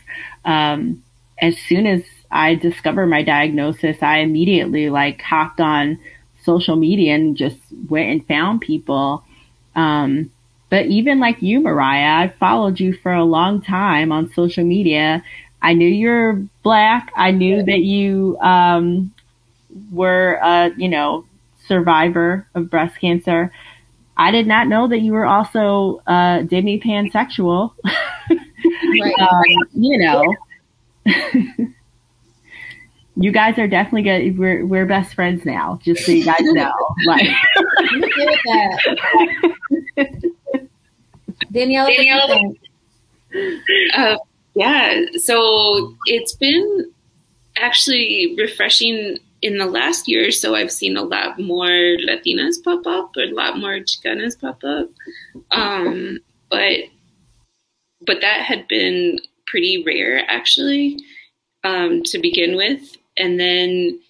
[0.45, 1.03] Um,
[1.41, 5.99] as soon as I discovered my diagnosis, I immediately like hopped on
[6.43, 9.25] social media and just went and found people.
[9.75, 10.31] Um,
[10.69, 15.23] but even like you, Mariah, I followed you for a long time on social media.
[15.61, 17.13] I knew you're black.
[17.17, 19.13] I knew that you, um,
[19.93, 21.27] were a, you know,
[21.67, 23.53] survivor of breast cancer.
[24.17, 27.73] I did not know that you were also, uh, demi pansexual.
[28.31, 29.15] right.
[29.21, 30.35] um, you know,
[33.17, 34.39] you guys are definitely good.
[34.39, 35.79] We're we're best friends now.
[35.83, 36.73] Just so you guys know.
[37.07, 37.27] like
[41.53, 41.89] Danielle.
[41.89, 42.55] Danielle.
[43.95, 44.17] Uh,
[44.55, 45.03] yeah.
[45.17, 46.91] So it's been
[47.57, 50.55] actually refreshing in the last year or so.
[50.55, 54.89] I've seen a lot more Latinas pop up, or a lot more Chicanas pop up.
[55.51, 56.19] Um,
[56.51, 56.81] but
[58.07, 60.99] but that had been pretty rare actually
[61.65, 64.01] um, to begin with and then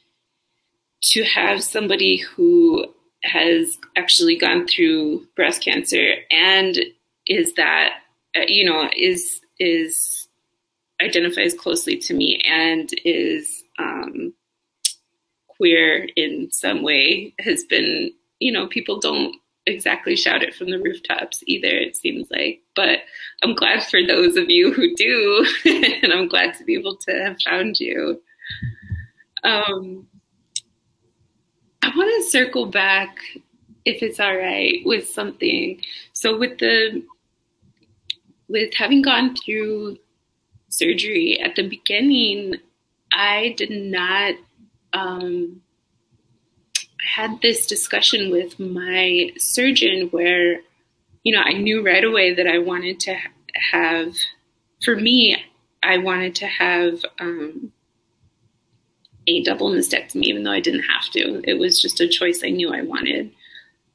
[1.02, 2.86] to have somebody who
[3.24, 6.78] has actually gone through breast cancer and
[7.26, 7.94] is that
[8.36, 10.28] uh, you know is is
[11.02, 14.32] identifies closely to me and is um,
[15.48, 20.78] queer in some way has been you know people don't exactly shout it from the
[20.78, 23.00] rooftops either it seems like but
[23.42, 27.12] i'm glad for those of you who do and i'm glad to be able to
[27.12, 28.20] have found you
[29.44, 30.06] um,
[31.82, 33.16] I want to circle back,
[33.84, 35.80] if it's all right, with something.
[36.12, 37.02] So with the
[38.48, 39.96] with having gone through
[40.68, 42.56] surgery at the beginning,
[43.12, 44.34] I did not
[44.92, 45.62] um,
[47.00, 50.60] I had this discussion with my surgeon where,
[51.22, 53.16] you know, I knew right away that I wanted to
[53.72, 54.14] have,
[54.84, 55.36] for me,
[55.82, 57.72] I wanted to have um,
[59.30, 61.42] a double mastectomy, even though I didn't have to.
[61.48, 63.30] It was just a choice I knew I wanted.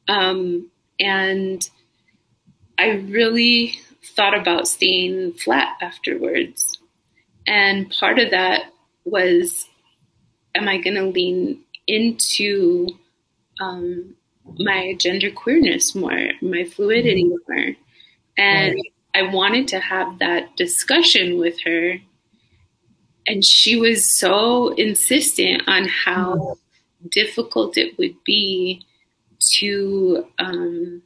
[0.07, 0.69] Um,
[0.99, 1.67] and
[2.77, 3.79] I really
[4.15, 6.79] thought about staying flat afterwards.
[7.47, 8.71] And part of that
[9.03, 9.67] was
[10.55, 12.87] am I going to lean into
[13.59, 14.15] um,
[14.57, 17.53] my gender queerness more, my fluidity mm-hmm.
[17.53, 17.75] more?
[18.37, 18.93] And right.
[19.13, 21.95] I wanted to have that discussion with her.
[23.27, 27.07] And she was so insistent on how mm-hmm.
[27.09, 28.85] difficult it would be
[29.57, 31.01] to um,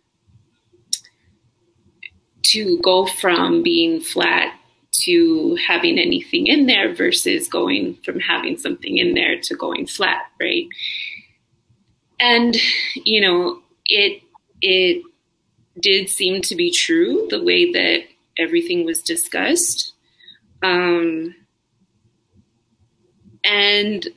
[2.44, 4.54] to go from being flat
[4.92, 10.24] to having anything in there versus going from having something in there to going flat,
[10.40, 10.68] right?
[12.20, 12.58] And
[12.96, 14.22] you know, it
[14.62, 15.04] it
[15.80, 18.02] did seem to be true the way that
[18.38, 19.94] everything was discussed.
[20.62, 21.36] Um,
[23.50, 24.08] and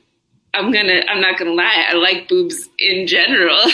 [0.53, 3.59] I'm gonna I'm not gonna lie, I like boobs in general.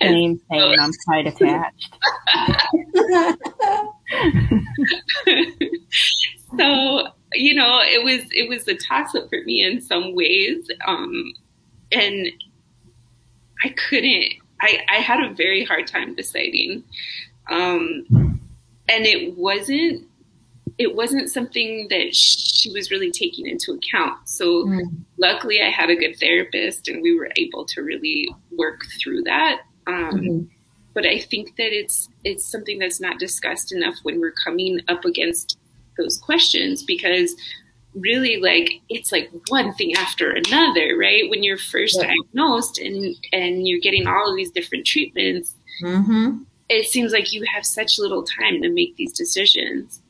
[0.00, 0.74] Same, same.
[0.80, 1.94] I'm quite attached.
[6.58, 10.68] so you know, it was it was a toss up for me in some ways,
[10.86, 11.32] um,
[11.92, 12.28] and
[13.64, 14.34] I couldn't.
[14.60, 16.84] I I had a very hard time deciding,
[17.48, 18.04] um,
[18.88, 20.06] and it wasn't
[20.76, 24.28] it wasn't something that she was really taking into account.
[24.28, 24.82] So mm.
[25.18, 29.60] luckily, I had a good therapist, and we were able to really work through that.
[29.86, 30.44] Um, mm-hmm.
[30.94, 35.04] But I think that it's it's something that's not discussed enough when we're coming up
[35.04, 35.58] against
[35.96, 37.34] those questions because
[37.94, 42.06] really like it's like one thing after another right when you're first yeah.
[42.06, 46.42] diagnosed and and you're getting all of these different treatments mm-hmm.
[46.68, 50.02] it seems like you have such little time to make these decisions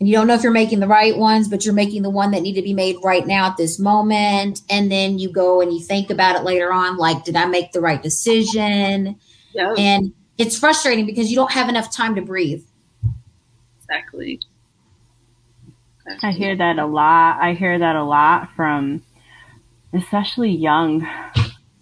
[0.00, 2.32] and you don't know if you're making the right ones, but you're making the one
[2.32, 4.60] that need to be made right now at this moment.
[4.68, 7.72] And then you go and you think about it later on, like, did I make
[7.72, 9.16] the right decision?
[9.54, 9.72] Yeah.
[9.78, 12.64] And it's frustrating because you don't have enough time to breathe.
[13.78, 14.40] Exactly.
[16.04, 16.28] exactly.
[16.28, 17.38] I hear that a lot.
[17.40, 19.02] I hear that a lot from
[19.92, 21.06] especially young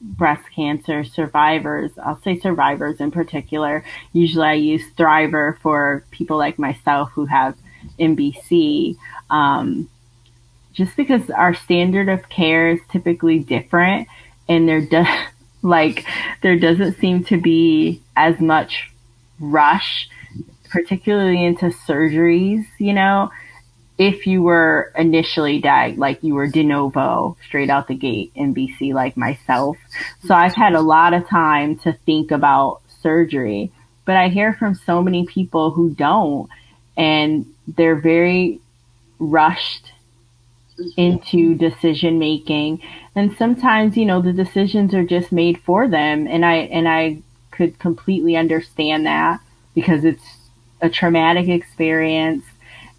[0.03, 1.93] breast cancer survivors.
[2.03, 3.85] I'll say survivors in particular.
[4.13, 7.57] Usually I use Thriver for people like myself who have
[8.03, 8.97] MBC,
[9.31, 9.89] um,
[10.73, 14.09] just because our standard of care is typically different
[14.49, 15.07] and there does
[15.63, 16.05] like
[16.43, 18.91] there doesn't seem to be as much
[19.39, 20.09] rush
[20.71, 23.31] particularly into surgeries you know?
[23.99, 28.93] If you were initially diagnosed like you were de novo straight out the gate MBC
[28.93, 29.77] like myself.
[30.27, 33.71] So I've had a lot of time to think about surgery
[34.05, 36.49] but I hear from so many people who don't
[36.97, 38.61] and they're very
[39.19, 39.93] rushed
[40.97, 42.83] into decision making.
[43.15, 47.19] And sometimes you know the decisions are just made for them and i and i
[47.51, 49.39] could completely understand that
[49.75, 50.25] because it's
[50.81, 52.45] a traumatic experience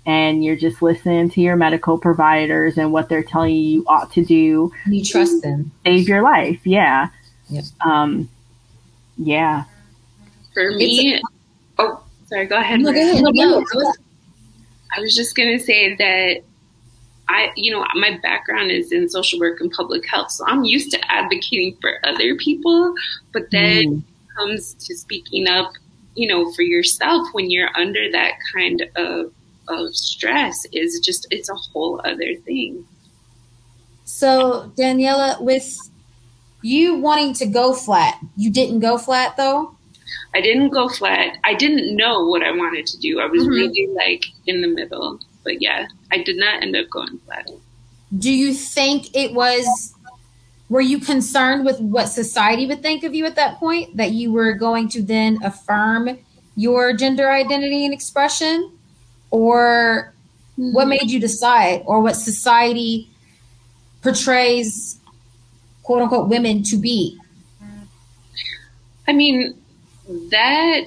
[0.05, 4.11] and you're just listening to your medical providers and what they're telling you you ought
[4.11, 4.71] to do.
[4.85, 5.71] You trust them.
[5.85, 7.09] Save your life yeah.
[7.49, 7.63] Yep.
[7.83, 8.29] um
[9.17, 9.65] yeah.
[10.53, 11.21] For me a,
[11.79, 12.02] oh
[12.33, 13.23] sorry go ahead, no, go ahead.
[13.23, 13.63] No,
[14.95, 16.41] I was just going to say that
[17.29, 20.91] I, you know, my background is in social work and public health, so I'm used
[20.91, 22.93] to advocating for other people,
[23.31, 24.03] but then mm.
[24.35, 25.73] comes to speaking up,
[26.15, 29.31] you know, for yourself when you're under that kind of
[29.69, 32.85] of stress is just it's a whole other thing.
[34.03, 35.77] So, Daniela, with
[36.61, 39.75] you wanting to go flat, you didn't go flat though?
[40.33, 41.37] I didn't go flat.
[41.43, 43.19] I didn't know what I wanted to do.
[43.19, 43.51] I was mm-hmm.
[43.51, 45.19] really like in the middle.
[45.43, 47.49] But yeah, I did not end up going flat.
[48.17, 49.93] Do you think it was
[50.69, 54.31] were you concerned with what society would think of you at that point that you
[54.31, 56.17] were going to then affirm
[56.55, 58.71] your gender identity and expression
[59.29, 60.13] or
[60.55, 63.09] what made you decide or what society
[64.01, 64.99] portrays
[65.83, 67.17] quote unquote women to be
[69.07, 69.53] i mean
[70.07, 70.85] that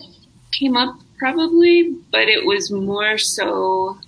[0.53, 3.99] came up probably, but it was more so.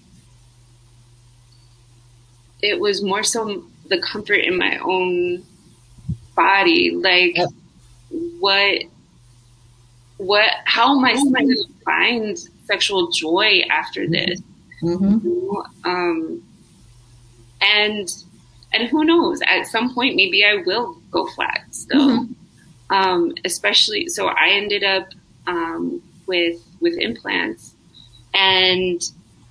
[2.61, 5.45] It was more so the comfort in my own
[6.35, 7.49] body, like yep.
[8.11, 8.83] what,
[10.17, 14.13] what, how am I going to find sexual joy after mm-hmm.
[14.13, 14.43] this?
[14.83, 15.89] Mm-hmm.
[15.89, 16.43] Um,
[17.61, 18.09] and
[18.73, 19.41] and who knows?
[19.47, 22.21] At some point, maybe I will go flat still.
[22.21, 22.33] Mm-hmm.
[22.91, 25.09] Um, especially, so I ended up
[25.47, 27.75] um, with with implants,
[28.33, 29.03] and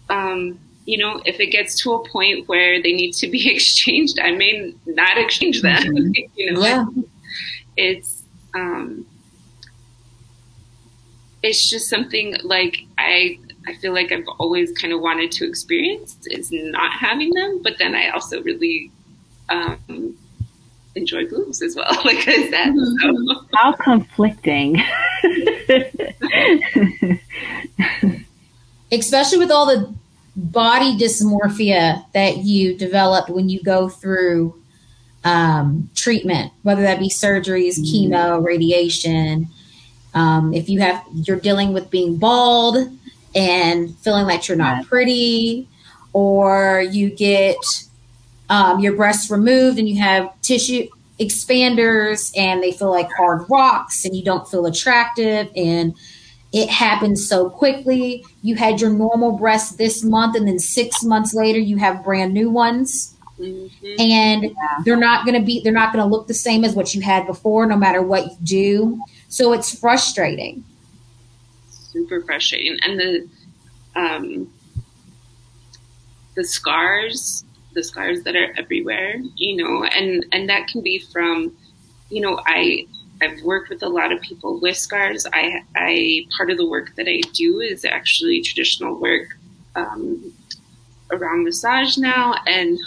[0.09, 4.19] um, you know, if it gets to a point where they need to be exchanged,
[4.19, 5.83] I may not exchange them.
[5.83, 6.11] Mm-hmm.
[6.35, 6.85] you know, yeah.
[7.75, 8.23] it's
[8.55, 9.05] um,
[11.43, 16.17] it's just something like I I feel like I've always kind of wanted to experience
[16.27, 18.91] is not having them, but then I also really
[19.49, 20.06] um,
[20.97, 21.89] enjoy boobs as well.
[22.05, 23.45] like I said, so.
[23.55, 24.81] how conflicting.
[28.91, 29.93] Especially with all the
[30.35, 34.55] body dysmorphia that you develop when you go through
[35.23, 37.85] um, treatment, whether that be surgeries, mm.
[38.09, 39.47] chemo, radiation.
[40.13, 42.77] Um, if you have, you're dealing with being bald
[43.35, 45.67] and feeling like you're not pretty,
[46.13, 47.57] or you get
[48.49, 50.87] um, your breasts removed and you have tissue
[51.19, 55.95] expanders and they feel like hard rocks and you don't feel attractive and
[56.53, 58.25] it happens so quickly.
[58.41, 62.33] You had your normal breasts this month, and then six months later, you have brand
[62.33, 63.15] new ones.
[63.37, 64.01] Mm-hmm.
[64.01, 64.51] And yeah.
[64.83, 67.01] they're not going to be, they're not going to look the same as what you
[67.01, 69.01] had before, no matter what you do.
[69.29, 70.63] So it's frustrating.
[71.69, 72.79] Super frustrating.
[72.81, 73.29] And the,
[73.95, 74.53] um,
[76.35, 77.43] the scars,
[77.77, 81.55] the scars that are everywhere, you know, and, and that can be from,
[82.09, 82.87] you know, I,
[83.21, 85.27] I've worked with a lot of people with scars.
[85.31, 89.27] I, I part of the work that I do is actually traditional work
[89.75, 90.33] um,
[91.11, 92.77] around massage now, and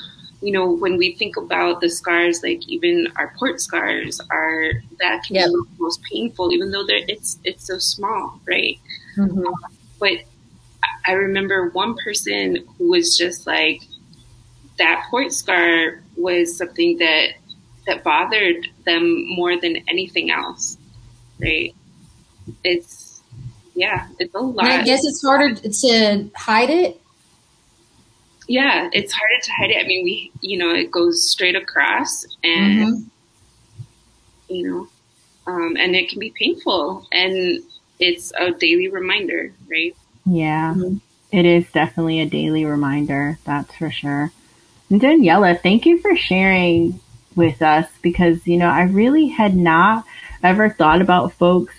[0.41, 5.24] you know when we think about the scars, like even our port scars, are that
[5.24, 5.47] can yep.
[5.47, 8.78] be the most painful, even though they're it's it's so small, right?
[9.16, 9.45] Mm-hmm.
[9.99, 10.24] But
[11.07, 13.82] I remember one person who was just like
[14.81, 17.35] that port scar was something that
[17.87, 20.76] that bothered them more than anything else.
[21.41, 21.74] Right?
[22.64, 23.22] It's
[23.74, 24.64] yeah, it's a lot.
[24.64, 27.01] And I guess it's harder to hide it.
[28.49, 29.85] Yeah, it's harder to hide it.
[29.85, 34.55] I mean, we you know it goes straight across, and mm-hmm.
[34.55, 34.89] you know,
[35.47, 37.62] um, and it can be painful, and
[37.99, 39.95] it's a daily reminder, right?
[40.24, 40.97] Yeah, mm-hmm.
[41.31, 43.39] it is definitely a daily reminder.
[43.45, 44.33] That's for sure.
[44.91, 47.01] And Daniela, thank you for sharing
[47.36, 50.05] with us because, you know, I really had not
[50.43, 51.74] ever thought about folks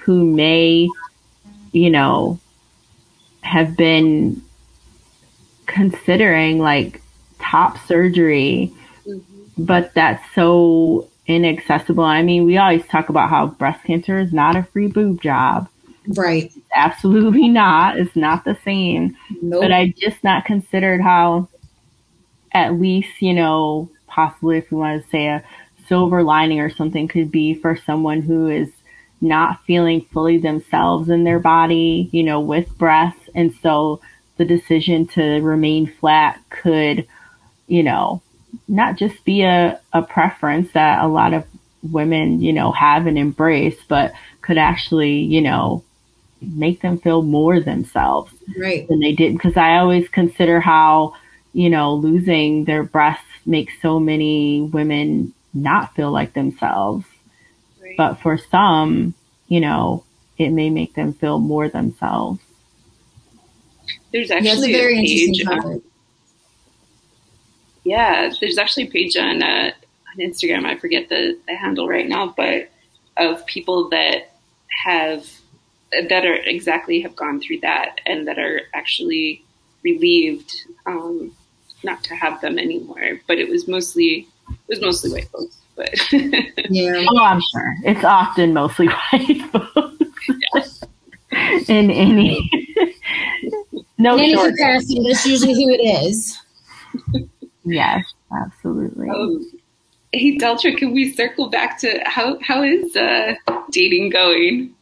[0.00, 0.88] who may,
[1.72, 2.40] you know,
[3.42, 4.42] have been
[5.66, 7.00] considering like
[7.38, 8.72] top surgery,
[9.06, 9.64] mm-hmm.
[9.64, 12.02] but that's so inaccessible.
[12.02, 15.68] I mean, we always talk about how breast cancer is not a free boob job.
[16.08, 16.52] Right.
[16.74, 17.98] absolutely not.
[17.98, 19.16] It's not the same.
[19.40, 19.62] Nope.
[19.62, 21.48] But I just not considered how
[22.52, 25.44] at least, you know, possibly if we want to say a
[25.86, 28.68] silver lining or something could be for someone who is
[29.20, 33.28] not feeling fully themselves in their body, you know, with breasts.
[33.34, 34.00] And so
[34.36, 37.06] the decision to remain flat could,
[37.66, 38.22] you know,
[38.66, 41.44] not just be a, a preference that a lot of
[41.82, 45.84] women, you know, have and embrace, but could actually, you know,
[46.40, 48.88] make them feel more themselves right.
[48.88, 49.34] than they did.
[49.34, 51.14] Because I always consider how,
[51.52, 57.04] you know, losing their breasts makes so many women not feel like themselves.
[57.82, 57.96] Right.
[57.96, 59.14] But for some,
[59.48, 60.04] you know,
[60.38, 62.40] it may make them feel more themselves.
[64.12, 65.46] There's actually a, a page.
[65.46, 65.82] On,
[67.84, 69.72] yeah, there's actually a page on, uh,
[70.12, 70.64] on Instagram.
[70.64, 72.70] I forget the, the handle right now, but
[73.16, 74.32] of people that
[74.84, 75.28] have
[76.08, 79.44] that are exactly have gone through that and that are actually
[79.82, 80.54] relieved
[80.86, 81.34] um,
[81.82, 83.20] not to have them anymore.
[83.26, 85.58] But it was mostly it was mostly white folks.
[85.76, 86.12] But
[86.70, 90.84] yeah, oh, I'm sure it's often mostly white folks.
[91.68, 92.50] In any
[93.98, 96.38] no in any comparison, that's usually who it is.
[97.64, 99.08] yes, absolutely.
[99.10, 99.40] Oh,
[100.12, 103.34] hey Deltra, can we circle back to how how is uh,
[103.70, 104.74] dating going?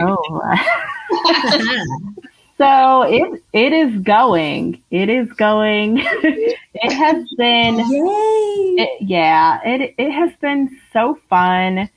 [0.00, 0.42] oh.
[2.58, 4.82] So it it is going.
[4.90, 5.98] It is going.
[6.02, 7.76] it has been
[8.76, 11.88] it, yeah, it it has been so fun.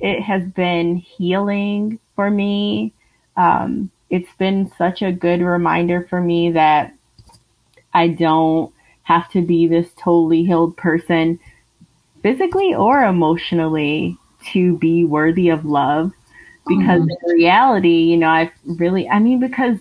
[0.00, 2.94] It has been healing for me.
[3.36, 6.94] Um, it's been such a good reminder for me that
[7.92, 11.38] I don't have to be this totally healed person
[12.22, 14.16] physically or emotionally
[14.52, 16.12] to be worthy of love
[16.66, 17.08] because mm.
[17.10, 19.78] in reality, you know, I've really, I mean, because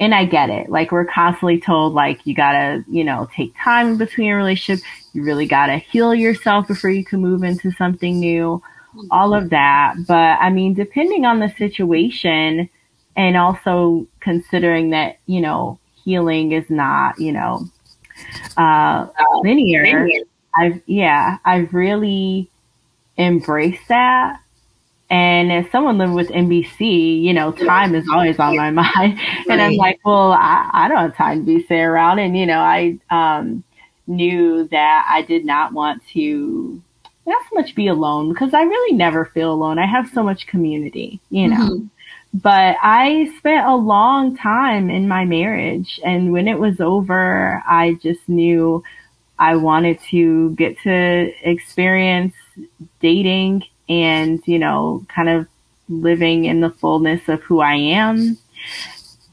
[0.00, 0.68] and I get it.
[0.68, 4.84] Like we're constantly told like you gotta, you know, take time in between a relationship.
[5.12, 8.62] You really gotta heal yourself before you can move into something new.
[9.10, 9.94] All of that.
[10.06, 12.68] But I mean, depending on the situation
[13.16, 17.64] and also considering that, you know, healing is not, you know,
[18.56, 19.06] uh,
[19.42, 20.08] linear.
[20.56, 22.50] I've, yeah, I've really
[23.16, 24.40] embraced that
[25.10, 29.18] and as someone living with MBC, you know, time is always on my mind.
[29.48, 32.18] And I'm like, well, I, I don't have time to be sitting around.
[32.18, 33.64] And, you know, I um,
[34.06, 36.82] knew that I did not want to
[37.26, 39.78] not so much be alone because I really never feel alone.
[39.78, 41.56] I have so much community, you know.
[41.56, 41.86] Mm-hmm.
[42.34, 45.98] But I spent a long time in my marriage.
[46.04, 48.84] And when it was over, I just knew
[49.38, 52.34] I wanted to get to experience
[53.00, 55.46] dating and, you know, kind of
[55.88, 58.36] living in the fullness of who I am.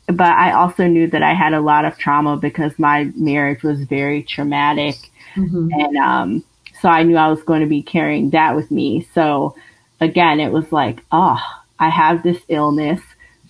[0.07, 3.83] But I also knew that I had a lot of trauma because my marriage was
[3.83, 4.95] very traumatic.
[5.35, 5.69] Mm-hmm.
[5.71, 6.43] And um,
[6.79, 9.07] so I knew I was going to be carrying that with me.
[9.13, 9.55] So
[9.99, 11.39] again, it was like, oh,
[11.79, 13.01] I have this illness.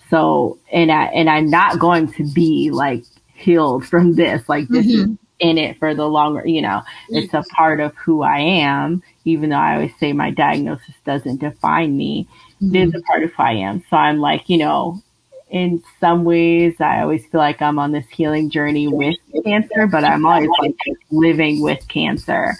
[0.08, 3.04] So, and I, and I'm not going to be like
[3.34, 4.48] healed from this.
[4.48, 5.12] Like this mm-hmm.
[5.12, 9.02] is in it for the longer, you know, it's a part of who I am,
[9.26, 12.26] even though I always say my diagnosis doesn't define me.
[12.62, 12.74] Mm-hmm.
[12.74, 13.84] It is a part of who I am.
[13.90, 15.02] So I'm like, you know,
[15.50, 20.04] in some ways, I always feel like I'm on this healing journey with cancer, but
[20.04, 20.76] I'm always like
[21.10, 22.54] living with cancer.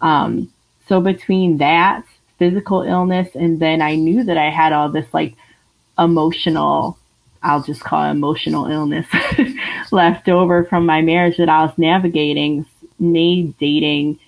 [0.00, 0.50] Um,
[0.88, 2.04] so between that
[2.38, 5.34] physical illness and then I knew that I had all this like
[5.98, 6.98] emotional
[7.44, 9.06] I'll just call it emotional illness
[9.92, 12.66] left over from my marriage that I was navigating
[12.98, 14.18] made dating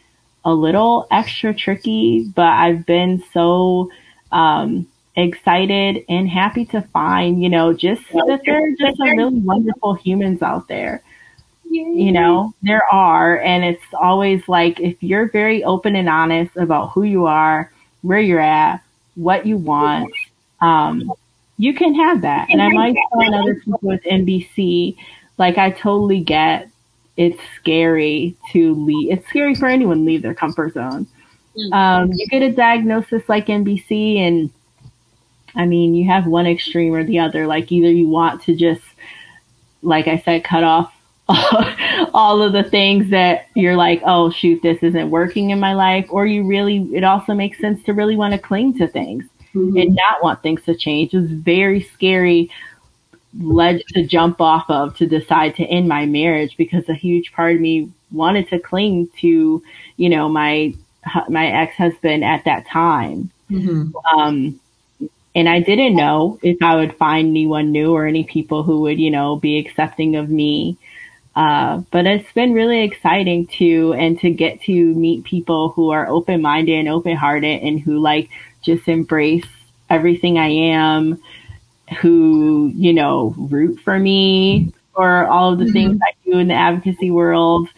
[0.44, 3.90] a little extra tricky, but I've been so
[4.30, 4.86] um,
[5.16, 9.94] excited and happy to find, you know, just that there are just some really wonderful
[9.94, 11.02] humans out there.
[11.70, 16.92] You know, there are, and it's always like if you're very open and honest about
[16.92, 17.72] who you are,
[18.02, 18.80] where you're at,
[19.16, 20.12] what you want,
[20.60, 21.12] um,
[21.58, 22.50] you can have that.
[22.50, 24.96] And I might telling other people with MBC,
[25.38, 26.68] like I totally get
[27.16, 29.12] it's scary to leave.
[29.12, 31.06] It's scary for anyone to leave their comfort zone.
[31.56, 31.72] Mm-hmm.
[31.72, 34.50] Um, you get a diagnosis like MBC, and
[35.54, 37.46] I mean, you have one extreme or the other.
[37.46, 38.82] Like either you want to just,
[39.82, 40.92] like I said, cut off
[41.28, 46.06] all of the things that you're like, oh shoot, this isn't working in my life,
[46.10, 49.76] or you really, it also makes sense to really want to cling to things mm-hmm.
[49.76, 51.14] and not want things to change.
[51.14, 52.50] It was very scary
[53.38, 57.56] ledge to jump off of to decide to end my marriage because a huge part
[57.56, 59.62] of me wanted to cling to,
[59.96, 60.74] you know, my
[61.28, 63.30] my ex husband at that time.
[63.50, 63.96] Mm-hmm.
[64.18, 64.60] Um,
[65.34, 69.00] and I didn't know if I would find anyone new or any people who would,
[69.00, 70.78] you know, be accepting of me.
[71.34, 76.06] Uh, but it's been really exciting to, and to get to meet people who are
[76.06, 78.30] open minded and open hearted and who like
[78.62, 79.44] just embrace
[79.90, 81.20] everything I am,
[82.00, 85.72] who, you know, root for me for all of the mm-hmm.
[85.72, 87.68] things I do in the advocacy world.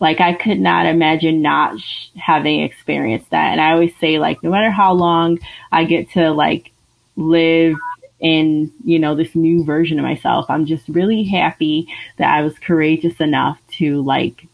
[0.00, 3.52] Like I could not imagine not sh- having experienced that.
[3.52, 5.38] And I always say like, no matter how long
[5.72, 6.70] I get to like
[7.16, 7.74] live
[8.20, 11.88] in, you know, this new version of myself, I'm just really happy
[12.18, 14.46] that I was courageous enough to like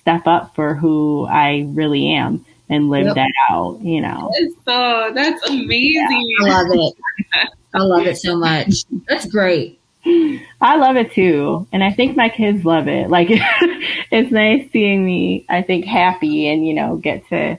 [0.00, 3.14] step up for who I really am and live yep.
[3.14, 4.32] that out, you know.
[4.64, 6.36] So that's amazing.
[6.40, 7.48] Yeah, I love it.
[7.74, 8.84] I love it so much.
[9.08, 9.80] That's great.
[10.06, 11.66] I love it too.
[11.72, 13.08] And I think my kids love it.
[13.10, 13.28] Like
[14.10, 17.58] it's nice seeing me, I think, happy and, you know, get to,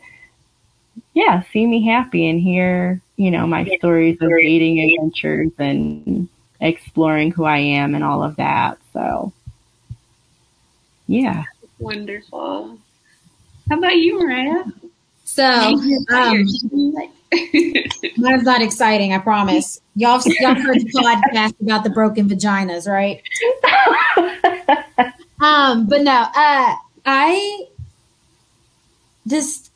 [1.14, 6.30] yeah, see me happy and hear, you know, my stories of dating adventures and
[6.62, 8.78] exploring who I am and all of that.
[8.94, 9.34] So,
[11.08, 11.44] yeah.
[11.80, 12.78] Wonderful.
[13.70, 14.66] How about you, Mariah?
[15.24, 16.46] So, um,
[18.18, 19.82] mine's not exciting, I promise.
[19.96, 23.22] Y'all, y'all heard the podcast about the broken vaginas, right?
[25.42, 26.76] um, but no, uh,
[27.06, 27.68] I
[29.28, 29.72] just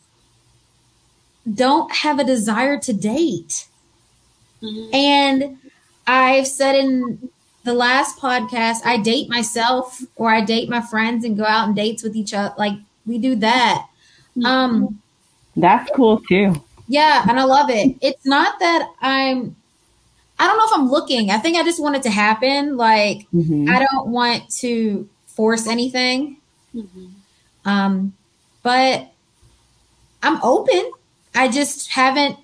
[1.53, 3.67] don't have a desire to date.
[4.61, 4.93] Mm-hmm.
[4.93, 5.57] And
[6.05, 7.29] I've said in
[7.63, 11.75] the last podcast, I date myself or I date my friends and go out and
[11.75, 12.53] dates with each other.
[12.57, 12.73] Like
[13.05, 13.87] we do that.
[14.37, 14.45] Mm-hmm.
[14.45, 15.01] Um,
[15.55, 16.61] that's cool too.
[16.89, 17.95] Yeah, and I love it.
[18.01, 19.55] It's not that I'm
[20.39, 21.29] I don't know if I'm looking.
[21.31, 22.75] I think I just want it to happen.
[22.77, 23.69] Like mm-hmm.
[23.69, 26.37] I don't want to force anything.
[26.75, 27.05] Mm-hmm.
[27.65, 28.13] Um
[28.63, 29.11] but
[30.23, 30.91] I'm open.
[31.35, 32.37] I just haven't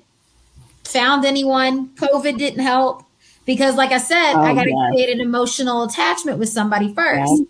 [0.83, 1.89] found anyone.
[1.95, 3.03] COVID didn't help.
[3.45, 4.91] because like I said, I Oh, got to yes.
[4.91, 7.43] create an emotional attachment with somebody first.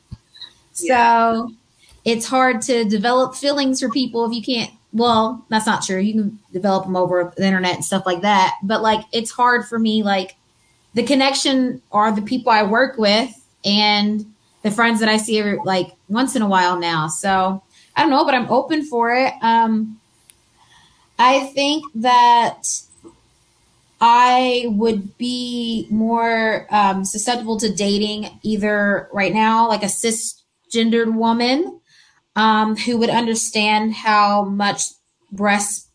[0.82, 1.34] Yeah.
[1.34, 1.52] So
[2.04, 4.72] it's hard to develop feelings for people if you can't.
[4.96, 6.00] Well, that's not true.
[6.00, 8.56] You can develop them over the internet and stuff like that.
[8.64, 10.04] But like, it's hard for me.
[10.04, 10.38] Like,
[10.93, 13.30] the connection are the people I work with
[13.66, 14.26] and
[14.62, 17.10] the friends that I see every, like once in a while now.
[17.10, 17.62] So
[17.93, 19.34] I don't know, but I'm open for it.
[19.41, 20.00] Um,
[21.20, 22.64] I think that
[24.00, 31.82] I would be more um, susceptible to dating either right now, like a cisgendered woman
[32.36, 34.84] um, who would understand how much
[35.32, 35.90] breasts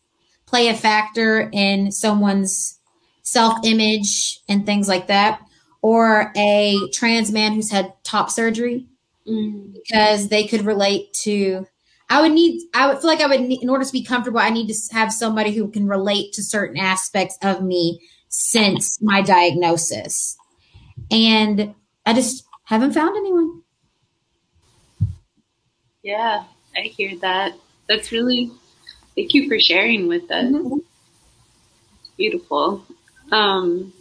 [0.46, 2.78] play a factor in someone's
[3.22, 5.40] self image and things like that,
[5.82, 8.86] or a trans man who's had top surgery
[9.28, 9.74] Mm.
[9.74, 11.66] because they could relate to.
[12.08, 12.62] I would need.
[12.74, 14.40] I would feel like I would need, in order to be comfortable.
[14.40, 19.20] I need to have somebody who can relate to certain aspects of me since my
[19.20, 20.36] diagnosis,
[21.10, 21.74] and
[22.06, 23.62] I just haven't found anyone.
[26.02, 26.44] Yeah,
[26.76, 27.52] I hear that.
[27.88, 28.50] That's really
[29.16, 30.44] thank you for sharing with us.
[30.52, 30.80] Mhm.
[32.16, 32.84] Beautiful.
[33.32, 33.92] Um,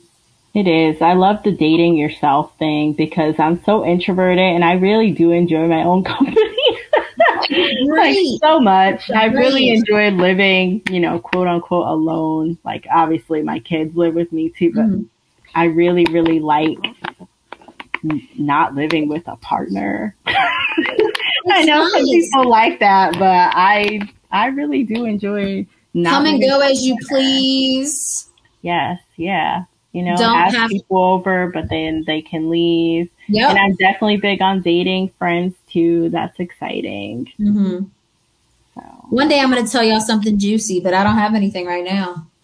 [0.56, 1.00] It is.
[1.02, 5.68] I love the dating yourself thing because I'm so introverted and I really do enjoy
[5.68, 6.36] my own company.
[7.52, 8.40] like Great.
[8.42, 9.10] so much.
[9.12, 9.78] I really Great.
[9.78, 12.58] enjoy living, you know, quote unquote alone.
[12.66, 15.06] Like obviously my kids live with me too, but Mhm.
[15.54, 16.78] I really, really like
[18.04, 20.16] n- not living with a partner.
[21.50, 22.10] I know some nice.
[22.10, 26.98] people like that, but I I really do enjoy not Come and go as you
[27.08, 28.30] please.
[28.62, 29.64] Yes, yeah.
[29.92, 33.10] You know, Don't have, have- people over, but then they can leave.
[33.28, 33.50] Yep.
[33.50, 36.10] And I'm definitely big on dating friends too.
[36.10, 37.32] That's exciting.
[37.38, 37.80] hmm
[38.76, 38.82] So.
[39.10, 41.84] One day I'm going to tell y'all something juicy, but I don't have anything right
[41.84, 42.28] now.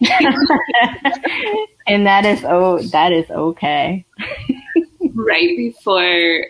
[1.86, 4.04] and that is oh, that is okay.
[5.14, 6.46] right before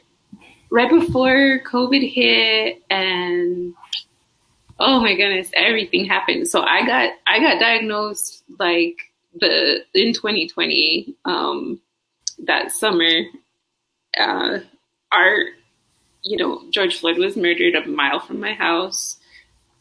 [0.76, 3.72] right before COVID hit and
[4.78, 6.48] oh my goodness, everything happened.
[6.48, 8.98] So I got I got diagnosed like
[9.40, 11.80] the in 2020 um
[12.44, 13.22] that summer
[14.18, 14.58] uh
[15.12, 15.36] our
[16.22, 19.16] you know George Floyd was murdered a mile from my house.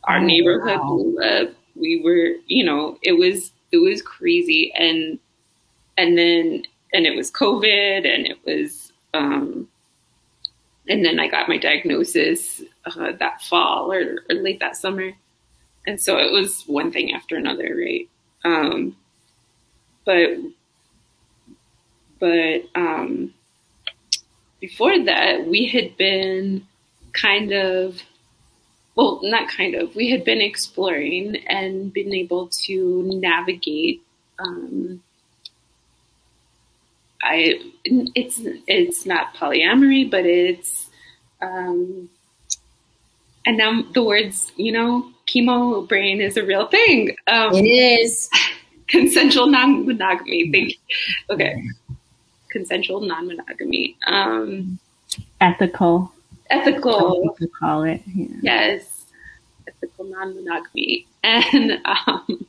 [0.06, 0.88] Our Oh, neighborhood wow.
[0.88, 1.50] blew up.
[1.76, 5.20] We were, you know, it was it was crazy and
[5.98, 9.68] and then and it was COVID and it was um
[10.88, 15.12] and then I got my diagnosis uh, that fall or, or late that summer.
[15.88, 18.08] And so it was one thing after another, right?
[18.44, 18.96] Um
[20.06, 20.38] but
[22.20, 23.34] but um
[24.60, 26.66] before that we had been
[27.14, 28.02] kind of
[28.96, 34.04] well not kind of we had been exploring and been able to navigate
[34.40, 35.02] um
[37.26, 40.90] i it's it's not polyamory but it's
[41.42, 42.10] um
[43.46, 48.30] and now the words you know chemo brain is a real thing um It is.
[48.88, 50.78] consensual non-monogamy thank you.
[51.32, 51.56] okay
[52.52, 54.80] consensual non-monogamy um
[55.42, 56.12] Ethical.
[56.50, 58.02] Ethical people call it.
[58.06, 58.28] Yeah.
[58.42, 59.06] yes
[59.68, 62.46] ethical non-monogamy and um,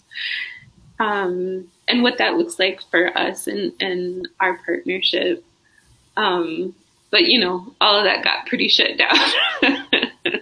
[0.98, 5.44] um, and what that looks like for us and and our partnership
[6.16, 6.74] um,
[7.10, 9.16] but you know all of that got pretty shut down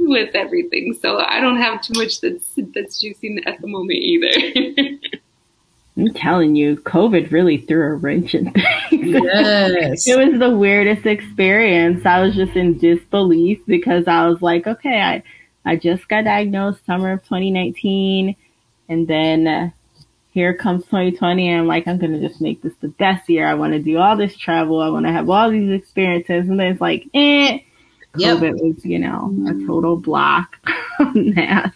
[0.00, 4.30] with everything so i don't have too much that's that's juicing at the moment either
[5.96, 8.66] I'm telling you, COVID really threw a wrench in things.
[8.90, 10.06] Yes.
[10.08, 12.06] It was the weirdest experience.
[12.06, 15.22] I was just in disbelief because I was like, okay, I,
[15.64, 18.34] I just got diagnosed summer of 2019
[18.88, 19.70] and then uh,
[20.32, 23.46] here comes 2020 and I'm like, I'm going to just make this the best year.
[23.46, 24.80] I want to do all this travel.
[24.80, 26.48] I want to have all these experiences.
[26.48, 27.58] And then it's like, eh,
[28.14, 28.38] Yep.
[28.38, 30.56] COVID was, you know, a total block
[31.00, 31.72] on that.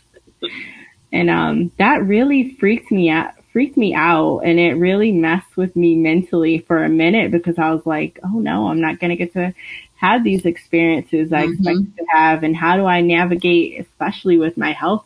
[1.13, 5.75] And um, that really freaked me out, freaked me out, and it really messed with
[5.77, 9.33] me mentally for a minute because I was like, oh no, I'm not gonna get
[9.35, 9.55] to
[9.97, 11.53] have these experiences I Mhm.
[11.55, 15.05] expect to have, and how do I navigate, especially with my health,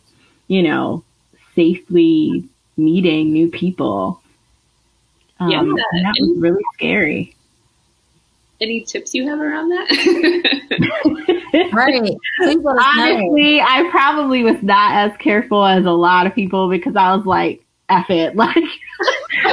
[0.48, 1.04] you know,
[1.54, 2.44] safely
[2.78, 4.20] meeting new people.
[5.40, 5.60] Um, Yeah.
[5.60, 7.34] and that was really scary.
[8.60, 9.88] any tips you have around that
[11.72, 12.02] Right.
[12.38, 13.02] Please let us know.
[13.02, 17.24] Honestly, I probably was not as careful as a lot of people because I was
[17.24, 18.34] like, F it.
[18.36, 18.56] Like,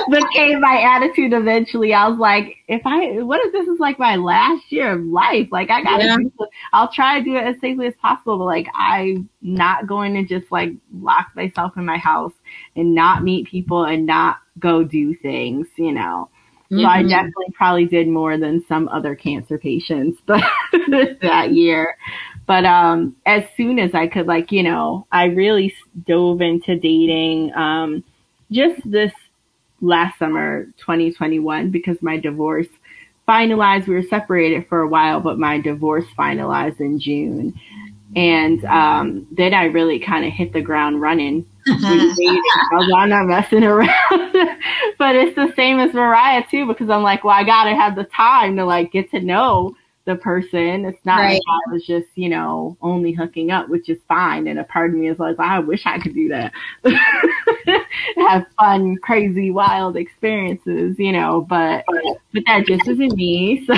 [0.10, 1.94] became my attitude eventually.
[1.94, 5.50] I was like, if I, what if this is like my last year of life?
[5.52, 6.18] Like, I gotta Yeah.
[6.18, 6.32] do.
[6.74, 10.24] I'll try to do it as safely as possible, but like, I'm not going to
[10.24, 12.34] just like lock myself in my house
[12.76, 16.30] and not meet people and not go do things, you know?
[16.72, 20.42] So I definitely probably did more than some other cancer patients, but
[21.22, 21.96] that year.
[22.48, 25.74] But um, as soon as I could, like you know, I really
[26.06, 27.54] dove into dating.
[27.54, 28.04] Um,
[28.56, 29.12] just this
[29.82, 32.68] last summer, 2021, because my divorce
[33.28, 33.88] finalized.
[33.88, 37.60] We were separated for a while, but my divorce finalized in June.
[38.16, 41.46] And um, then I really kind of hit the ground running.
[41.68, 43.90] I'm not messing around.
[44.98, 48.06] but it's the same as Mariah too, because I'm like, well, I gotta have the
[48.06, 49.76] time to like get to know
[50.06, 50.86] the person.
[50.86, 51.34] It's not right.
[51.34, 54.48] like I was just, you know, only hooking up, which is fine.
[54.48, 56.54] And a part of me is like, I wish I could do that.
[58.18, 61.84] Have fun, crazy, wild experiences, you know, but
[62.34, 63.66] but that just isn't me.
[63.66, 63.74] So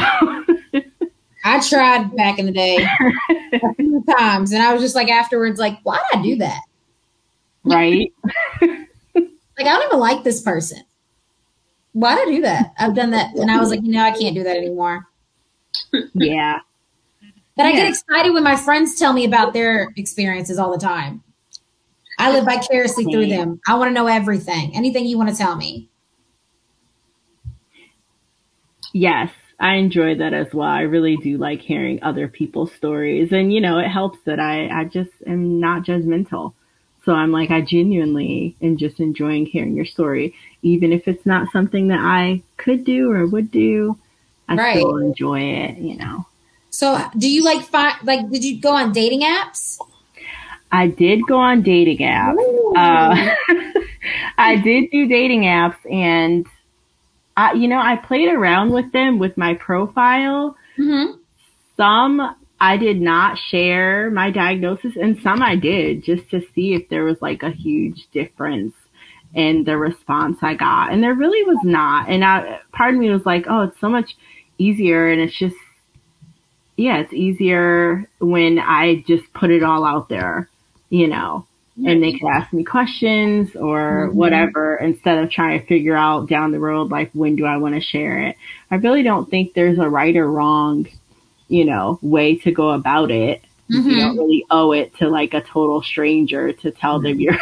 [1.45, 2.85] I tried back in the day
[3.53, 6.61] a few times and I was just like afterwards, like, why did I do that?
[7.63, 8.13] Right.
[8.61, 8.89] like
[9.59, 10.83] I don't even like this person.
[11.93, 12.73] Why did I do that?
[12.77, 15.06] I've done that and I was like, you know, I can't do that anymore
[16.13, 16.59] yeah.
[17.55, 21.23] But I get excited when my friends tell me about their experiences all the time.
[22.19, 23.59] I live vicariously through them.
[23.67, 24.75] I want to know everything.
[24.75, 25.89] Anything you want to tell me.
[28.93, 30.69] Yes, I enjoy that as well.
[30.69, 33.31] I really do like hearing other people's stories.
[33.31, 36.53] And, you know, it helps that I, I just am not judgmental.
[37.05, 41.51] So I'm like, I genuinely am just enjoying hearing your story, even if it's not
[41.51, 43.97] something that I could do or would do.
[44.47, 44.77] I right.
[44.77, 46.25] still enjoy it, you know.
[46.69, 48.29] So, do you like find like?
[48.29, 49.79] Did you go on dating apps?
[50.71, 52.37] I did go on dating apps.
[52.75, 53.35] Uh,
[54.37, 56.45] I did do dating apps, and
[57.35, 60.55] I, you know, I played around with them with my profile.
[60.77, 61.17] Mm-hmm.
[61.77, 66.89] Some I did not share my diagnosis, and some I did just to see if
[66.89, 68.73] there was like a huge difference
[69.33, 72.09] in the response I got, and there really was not.
[72.09, 74.15] And I, part of me was like, oh, it's so much
[74.57, 75.55] easier and it's just
[76.77, 80.47] yeah, it's easier when I just put it all out there,
[80.89, 81.47] you know,
[81.85, 84.17] and they can ask me questions or mm-hmm.
[84.17, 87.75] whatever instead of trying to figure out down the road, like, when do I want
[87.75, 88.35] to share it?
[88.69, 90.87] I really don't think there's a right or wrong,
[91.47, 93.41] you know, way to go about it.
[93.71, 93.89] Mm-hmm.
[93.89, 97.37] You don't really owe it to like a total stranger to tell them your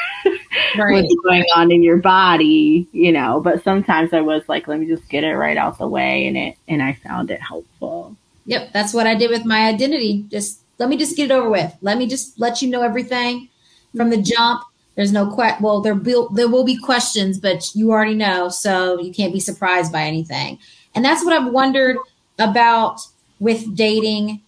[0.78, 1.04] right.
[1.04, 3.42] what's going on in your body, you know.
[3.42, 6.38] But sometimes I was like, let me just get it right out the way, and
[6.38, 8.16] it and I found it helpful.
[8.46, 10.26] Yep, that's what I did with my identity.
[10.30, 11.76] Just let me just get it over with.
[11.82, 13.50] Let me just let you know everything
[13.96, 14.64] from the jump.
[14.96, 19.00] There's no que- well, there will there will be questions, but you already know, so
[19.00, 20.60] you can't be surprised by anything.
[20.94, 21.98] And that's what I've wondered
[22.40, 23.02] about
[23.40, 24.42] with dating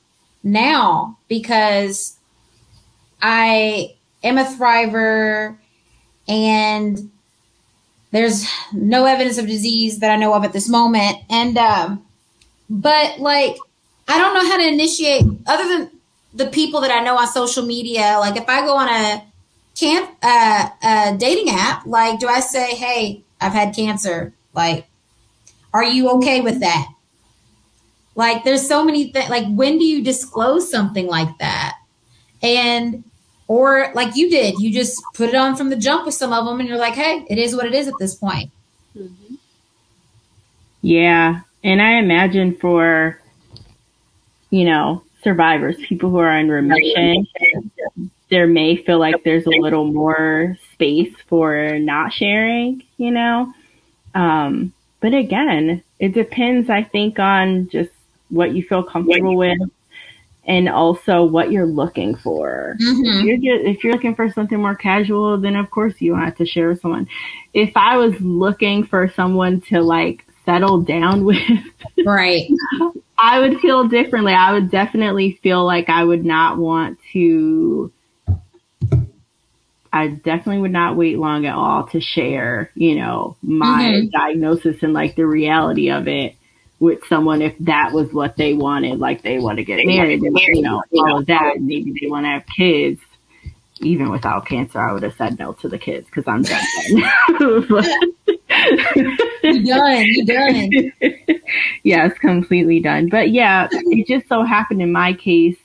[0.43, 2.17] now because
[3.21, 5.57] I am a thriver
[6.27, 7.09] and
[8.11, 11.17] there's no evidence of disease that I know of at this moment.
[11.29, 12.05] And, um,
[12.69, 13.57] but like,
[14.07, 15.91] I don't know how to initiate other than
[16.33, 18.17] the people that I know on social media.
[18.19, 19.23] Like, if I go on a
[19.75, 24.33] camp, uh, a dating app, like, do I say, Hey, I've had cancer?
[24.53, 24.87] Like,
[25.73, 26.87] are you okay with that?
[28.15, 29.29] Like, there's so many things.
[29.29, 31.75] Like, when do you disclose something like that?
[32.41, 33.03] And
[33.47, 36.45] or like you did, you just put it on from the jump with some of
[36.45, 38.51] them and you're like, hey, it is what it is at this point.
[38.97, 39.35] Mm-hmm.
[40.81, 41.41] Yeah.
[41.63, 43.19] And I imagine for,
[44.49, 47.27] you know, survivors, people who are in remission,
[48.29, 53.53] there may feel like there's a little more space for not sharing, you know?
[54.13, 57.91] Um, but again, it depends, I think, on just
[58.29, 59.57] what you feel comfortable with
[60.47, 62.75] and also what you're looking for.
[62.81, 63.27] Mm-hmm.
[63.27, 66.45] If, you're, if you're looking for something more casual, then of course you have to
[66.45, 67.07] share with someone.
[67.53, 71.37] If I was looking for someone to like settle down with,
[72.05, 72.49] right,
[73.17, 74.33] I would feel differently.
[74.33, 77.91] I would definitely feel like I would not want to.
[79.91, 84.07] I definitely would not wait long at all to share, you know, my mm-hmm.
[84.09, 86.35] diagnosis and like the reality of it
[86.79, 90.37] with someone if that was what they wanted, like they want to get married and
[90.39, 91.59] you know all of that.
[91.59, 93.01] Maybe they want to have kids.
[93.79, 96.63] Even without cancer, I would have said no to the kids because I'm done.
[99.43, 100.05] you done.
[100.05, 100.91] You done.
[101.83, 103.07] yes, completely done.
[103.07, 105.57] But yeah, it just so happened in my case.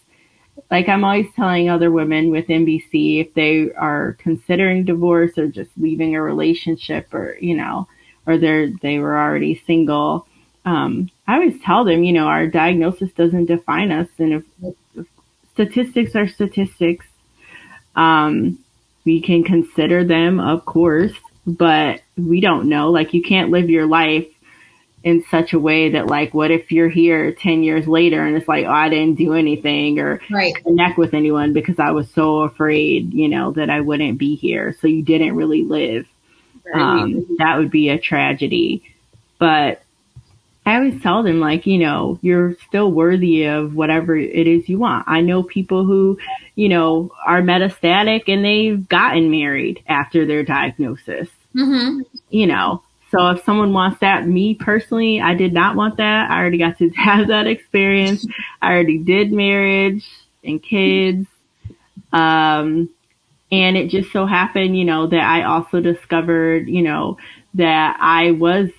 [0.70, 5.70] Like I'm always telling other women with MBC if they are considering divorce or just
[5.78, 7.88] leaving a relationship or you know,
[8.26, 10.26] or they're they were already single
[10.64, 14.44] um, I always tell them, you know, our diagnosis doesn't define us, and if,
[14.96, 15.06] if
[15.52, 17.06] statistics are statistics,
[17.96, 18.58] um,
[19.04, 21.12] we can consider them, of course,
[21.46, 22.90] but we don't know.
[22.90, 24.28] Like, you can't live your life
[25.04, 28.46] in such a way that like what if you're here 10 years later and it's
[28.46, 30.54] like oh i didn't do anything or right.
[30.64, 34.76] connect with anyone because i was so afraid you know that i wouldn't be here
[34.80, 36.06] so you didn't really live
[36.72, 36.80] right.
[36.80, 38.82] um, that would be a tragedy
[39.38, 39.82] but
[40.64, 44.78] i always tell them like you know you're still worthy of whatever it is you
[44.78, 46.18] want i know people who
[46.54, 52.00] you know are metastatic and they've gotten married after their diagnosis mm-hmm.
[52.30, 52.82] you know
[53.12, 56.30] so if someone wants that, me personally, I did not want that.
[56.30, 58.26] I already got to have that experience.
[58.60, 60.08] I already did marriage
[60.42, 61.26] and kids.
[62.10, 62.88] Um,
[63.50, 67.18] and it just so happened, you know, that I also discovered, you know,
[67.54, 68.70] that I was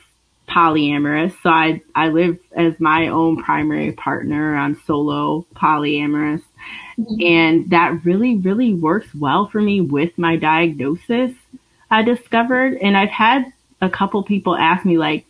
[0.54, 1.34] polyamorous.
[1.42, 4.56] So I, I live as my own primary partner.
[4.56, 6.44] I'm solo polyamorous.
[6.98, 7.22] Mm-hmm.
[7.22, 11.32] And that really, really works well for me with my diagnosis.
[11.90, 13.46] I discovered, and I've had
[13.82, 15.26] a couple people ask me like,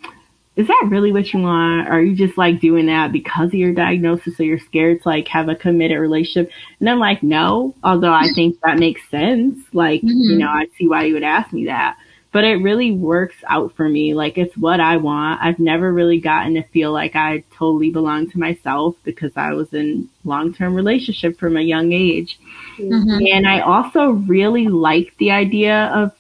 [0.56, 1.90] is that really what you want?
[1.90, 5.28] Are you just like doing that because of your diagnosis or you're scared to like
[5.30, 6.52] have a committed relationship?
[6.80, 9.58] And I'm like, no, although I think that makes sense.
[9.74, 10.10] Like, mm-hmm.
[10.10, 11.98] you know, I see why you would ask me that.
[12.34, 14.14] But it really works out for me.
[14.14, 15.42] Like it's what I want.
[15.42, 19.74] I've never really gotten to feel like I totally belong to myself because I was
[19.74, 22.38] in long-term relationship from a young age.
[22.78, 23.26] Mm-hmm.
[23.32, 26.12] And I also really like the idea of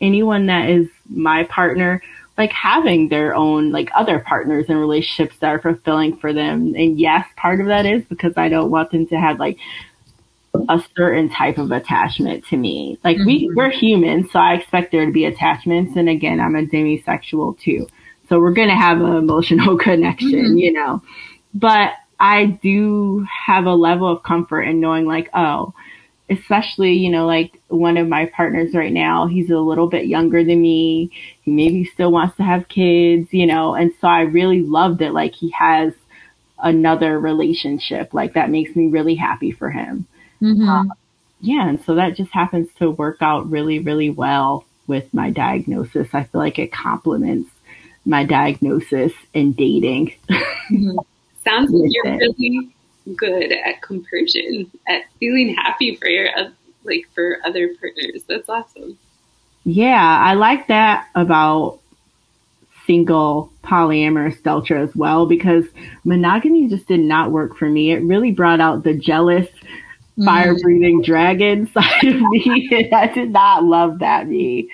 [0.00, 2.00] anyone that is my partner
[2.36, 6.74] like having their own like other partners and relationships that are fulfilling for them.
[6.74, 9.58] And yes, part of that is because I don't want them to have like
[10.68, 12.98] a certain type of attachment to me.
[13.02, 13.26] Like mm-hmm.
[13.26, 15.96] we we're human, so I expect there to be attachments.
[15.96, 17.86] And again, I'm a demisexual too,
[18.28, 20.56] so we're gonna have an emotional connection, mm-hmm.
[20.56, 21.02] you know.
[21.52, 25.74] But I do have a level of comfort in knowing like, oh,
[26.30, 30.42] especially, you know, like one of my partners right now, he's a little bit younger
[30.42, 31.10] than me.
[31.42, 35.12] He maybe still wants to have kids, you know, and so I really love that
[35.12, 35.92] like he has
[36.58, 38.14] another relationship.
[38.14, 40.06] Like that makes me really happy for him.
[40.44, 40.68] Mm-hmm.
[40.68, 40.94] Uh,
[41.40, 41.68] yeah.
[41.68, 46.08] And so that just happens to work out really, really well with my diagnosis.
[46.12, 47.50] I feel like it complements
[48.04, 50.14] my diagnosis and dating.
[50.28, 50.98] Mm-hmm.
[51.44, 52.74] Sounds like you're really
[53.16, 56.28] good at compersion, at feeling happy for your
[56.84, 58.22] like for other partners.
[58.26, 58.98] That's awesome.
[59.64, 61.80] Yeah, I like that about
[62.86, 65.64] single polyamorous Deltra as well because
[66.04, 67.92] monogamy just did not work for me.
[67.92, 69.48] It really brought out the jealous.
[70.22, 72.68] Fire breathing dragon side of me.
[72.70, 74.70] And I did not love that me.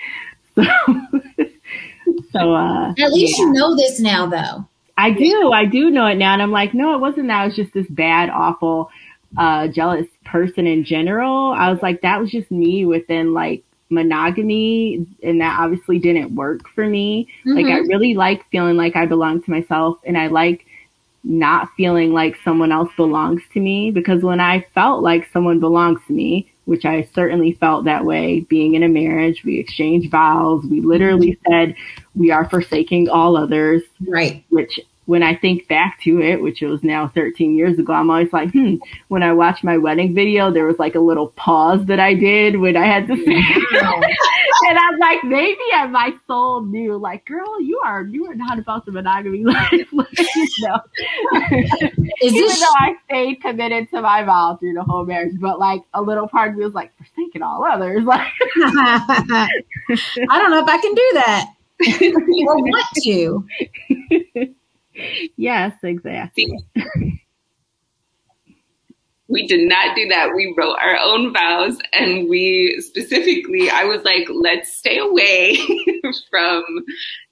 [0.55, 0.63] So,
[2.31, 3.45] so uh, at least yeah.
[3.45, 4.67] you know this now though.
[4.97, 5.51] I do.
[5.51, 6.33] I do know it now.
[6.33, 7.43] And I'm like, no, it wasn't that.
[7.43, 8.91] It was just this bad, awful,
[9.37, 11.53] uh, jealous person in general.
[11.53, 15.07] I was like, that was just me within like monogamy.
[15.23, 17.27] And that obviously didn't work for me.
[17.45, 17.51] Mm-hmm.
[17.51, 20.65] Like, I really like feeling like I belong to myself and I like
[21.23, 25.99] not feeling like someone else belongs to me because when I felt like someone belongs
[26.07, 29.43] to me, which I certainly felt that way being in a marriage.
[29.43, 30.63] We exchanged vows.
[30.65, 31.51] We literally mm-hmm.
[31.51, 31.75] said
[32.15, 33.81] we are forsaking all others.
[34.07, 34.45] Right.
[34.49, 38.31] Which when I think back to it, which was now 13 years ago, I'm always
[38.31, 38.75] like, hmm,
[39.07, 42.57] when I watched my wedding video, there was like a little pause that I did
[42.57, 43.25] when I had to say,
[44.71, 48.57] and I'm like, maybe at my soul knew, like, girl, you are, you are not
[48.57, 49.69] about the monogamy life.
[49.91, 50.79] you know?
[52.21, 55.81] Is Even though I stayed committed to my vow through the whole marriage, but like
[55.93, 58.05] a little part of me was like, forsaking all others.
[58.05, 58.27] Like,
[58.63, 59.47] I
[60.29, 61.47] don't know if I can do that
[62.47, 64.55] or want to
[65.35, 66.57] yes, exactly.
[69.31, 70.35] We did not do that.
[70.35, 75.57] We wrote our own vows and we specifically, I was like, let's stay away
[76.29, 76.63] from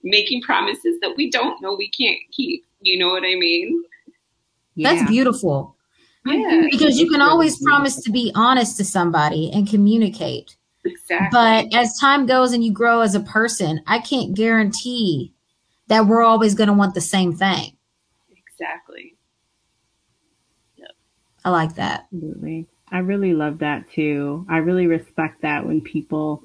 [0.03, 2.65] making promises that we don't know we can't keep.
[2.81, 3.83] You know what I mean?
[4.77, 5.75] That's beautiful.
[6.25, 6.67] Yeah.
[6.71, 10.55] Because you can always promise to be honest to somebody and communicate.
[10.85, 11.27] Exactly.
[11.33, 15.33] But as time goes and you grow as a person, I can't guarantee
[15.87, 17.75] that we're always going to want the same thing.
[18.31, 19.17] Exactly.
[21.49, 22.07] I like that.
[22.13, 22.67] Absolutely.
[22.91, 24.45] I really love that too.
[24.49, 26.43] I really respect that when people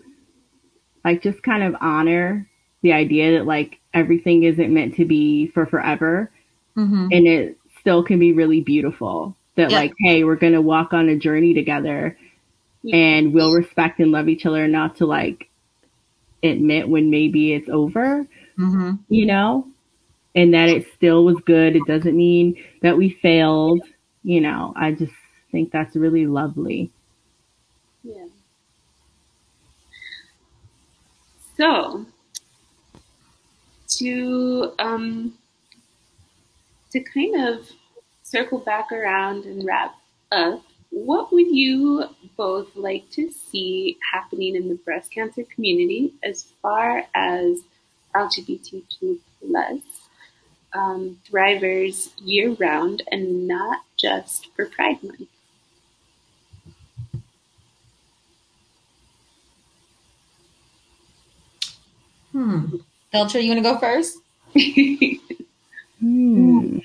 [1.05, 2.49] like just kind of honor
[2.83, 6.31] the idea that like everything isn't meant to be for forever
[6.77, 7.09] mm-hmm.
[7.11, 11.17] and it still can be really beautiful that like hey we're gonna walk on a
[11.17, 12.19] journey together
[12.93, 15.49] and we'll respect and love each other enough to like
[16.43, 18.27] admit when maybe it's over
[18.59, 18.93] mm-hmm.
[19.09, 19.69] you know,
[20.35, 21.77] and that it still was good.
[21.77, 23.81] It doesn't mean that we failed.
[24.25, 25.13] You know, I just
[25.53, 26.91] think that's really lovely.
[28.03, 28.27] Yeah.
[31.57, 32.05] So,
[33.99, 35.35] to um,
[36.91, 37.69] to kind of
[38.23, 39.95] circle back around and wrap
[40.33, 42.05] up, what would you
[42.37, 47.61] both like to see happening in the breast cancer community as far as
[48.15, 49.81] LGBTQ plus
[50.75, 55.29] um, thrivers year round and not just for Pride Month?
[62.33, 62.77] Hmm.
[63.13, 64.19] Deltra, you want to go first?
[66.01, 66.79] hmm.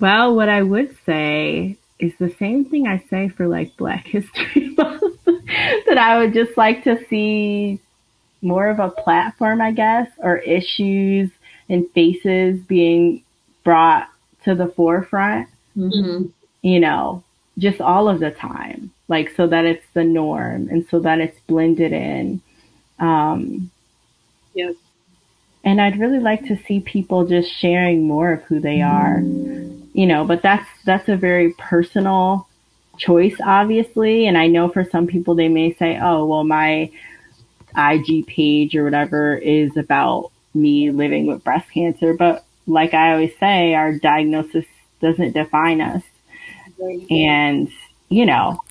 [0.00, 4.70] Well, what I would say is the same thing I say for like Black History
[4.76, 7.78] Month, that I would just like to see
[8.42, 11.30] more of a platform, I guess, or issues
[11.68, 13.22] and faces being
[13.64, 14.08] brought
[14.44, 15.48] to the forefront.
[15.76, 16.26] Mm-hmm.
[16.62, 17.24] You know,
[17.58, 21.38] just all of the time, like so that it's the norm and so that it's
[21.46, 22.40] blended in.
[22.98, 23.70] Um,
[24.54, 24.74] Yep.
[25.64, 30.06] And I'd really like to see people just sharing more of who they are, you
[30.06, 32.48] know, but that's, that's a very personal
[32.98, 34.26] choice, obviously.
[34.26, 36.90] And I know for some people, they may say, oh, well, my
[37.76, 42.14] IG page or whatever is about me living with breast cancer.
[42.14, 44.66] But like I always say, our diagnosis
[45.00, 46.02] doesn't define us.
[47.10, 47.70] And,
[48.08, 48.62] you know,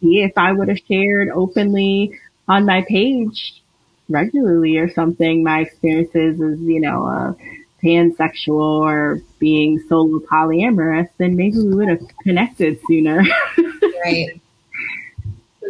[0.00, 2.18] if I would have shared openly
[2.48, 3.62] on my page
[4.08, 7.36] regularly or something, my experiences as, you know, a
[7.82, 13.22] pansexual or being solo polyamorous, then maybe we would have connected sooner.
[14.04, 14.40] right.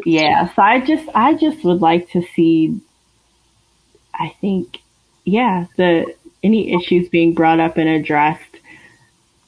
[0.04, 0.52] Yeah.
[0.54, 2.80] So I just, I just would like to see,
[4.14, 4.80] I think,
[5.26, 8.56] yeah, the, any issues being brought up and addressed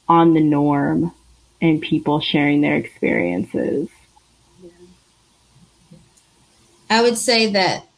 [0.07, 1.11] on the norm
[1.59, 3.89] and people sharing their experiences.
[6.91, 7.89] I would say that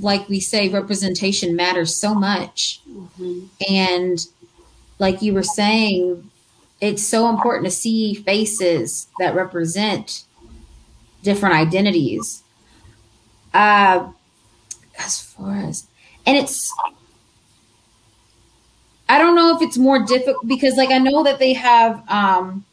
[0.00, 2.80] like we say, representation matters so much.
[2.88, 3.46] Mm-hmm.
[3.68, 4.26] And
[4.98, 6.30] like you were saying,
[6.80, 10.24] it's so important to see faces that represent
[11.22, 12.42] different identities.
[13.52, 14.10] Uh,
[14.98, 15.86] as far as,
[16.28, 16.74] and it's,
[19.08, 22.66] I don't know if it's more difficult because, like, I know that they have um,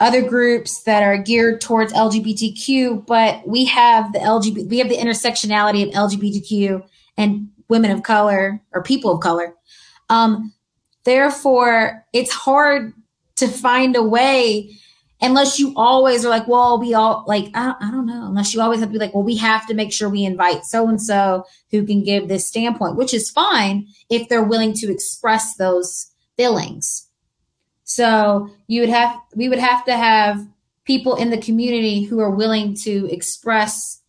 [0.00, 4.98] other groups that are geared towards LGBTQ, but we have the LGBT, we have the
[4.98, 9.54] intersectionality of LGBTQ and women of color or people of color.
[10.10, 10.52] Um,
[11.04, 12.92] therefore, it's hard
[13.36, 14.76] to find a way
[15.20, 18.60] unless you always are like, well, we all like, I, I don't know, unless you
[18.60, 21.00] always have to be like, well, we have to make sure we invite so and
[21.00, 26.12] so who can give this standpoint, which is fine if they're willing to express those
[26.36, 27.08] feelings.
[27.84, 30.46] So you would have, we would have to have
[30.84, 34.02] people in the community who are willing to express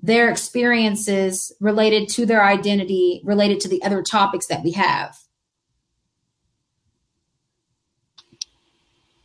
[0.00, 5.16] their experiences related to their identity, related to the other topics that we have.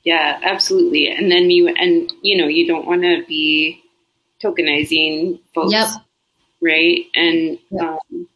[0.04, 1.10] Yeah, absolutely.
[1.10, 3.82] And then you, and you know, you don't want to be
[4.44, 5.74] tokenizing folks.
[5.74, 5.88] Yep.
[6.62, 7.06] Right.
[7.16, 7.82] And, yep.
[7.82, 8.28] um,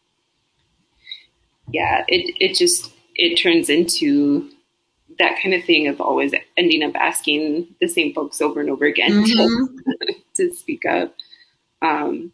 [1.72, 4.49] yeah, it, it just, it turns into
[5.20, 8.86] that kind of thing of always ending up asking the same folks over and over
[8.86, 9.66] again mm-hmm.
[10.07, 10.13] to,
[10.49, 11.16] to, speak up.
[11.82, 12.32] Um,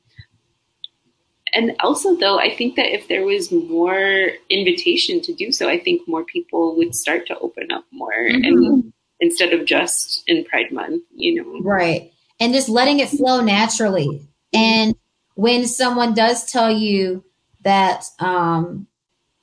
[1.54, 5.80] and also, though, I think that if there was more invitation to do so, I
[5.80, 8.46] think more people would start to open up more, mm-hmm.
[8.46, 12.12] and instead of just in Pride Month, you know, right?
[12.40, 14.28] And just letting it flow naturally.
[14.54, 14.96] And
[15.36, 17.24] when someone does tell you
[17.64, 18.88] that um,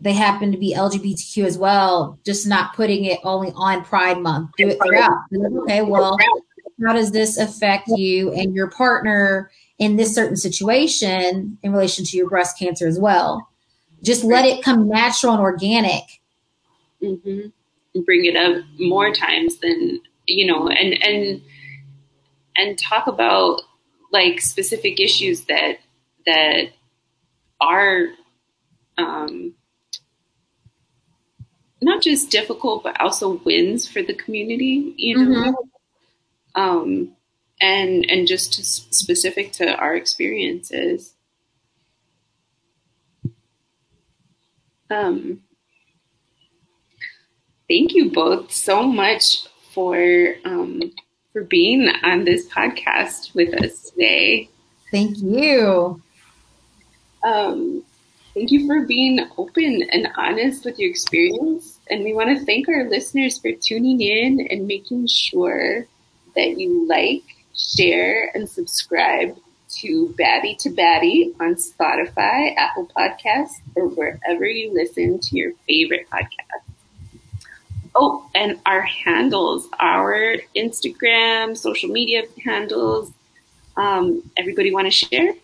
[0.01, 4.51] they happen to be LGBTQ as well, just not putting it only on Pride Month.
[4.59, 5.13] Do it throughout.
[5.63, 6.17] Okay, well,
[6.85, 12.17] how does this affect you and your partner in this certain situation in relation to
[12.17, 13.49] your breast cancer as well?
[14.03, 16.05] Just let it come natural and organic.
[17.03, 17.49] Mm-hmm.
[18.05, 21.43] Bring it up more times than you know, and and
[22.57, 23.63] and talk about
[24.13, 25.79] like specific issues that
[26.27, 26.71] that
[27.61, 28.09] are
[28.97, 29.55] um,
[31.81, 36.61] not just difficult, but also wins for the community, you know, mm-hmm.
[36.61, 37.13] um,
[37.61, 41.15] and and just to, specific to our experiences.
[44.91, 45.43] Um,
[47.69, 50.93] thank you both so much for um,
[51.33, 54.49] for being on this podcast with us today.
[54.91, 56.01] Thank you.
[57.23, 57.85] Um,
[58.39, 61.81] Thank you for being open and honest with your experience.
[61.91, 65.85] And we want to thank our listeners for tuning in and making sure
[66.37, 67.25] that you like,
[67.57, 69.37] share, and subscribe
[69.81, 76.07] to Baddie to Baddie on Spotify, Apple Podcasts, or wherever you listen to your favorite
[76.09, 76.68] podcast.
[77.99, 83.13] Oh, and our handles, our Instagram, social media handles.
[83.77, 85.35] Um, everybody want to share?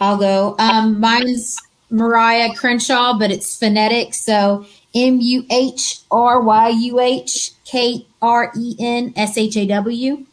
[0.00, 0.54] I'll go.
[0.58, 1.60] Um, is
[1.90, 4.14] Mariah Crenshaw, but it's phonetic.
[4.14, 9.66] So M U H R Y U H K R E N S H A
[9.66, 10.24] W.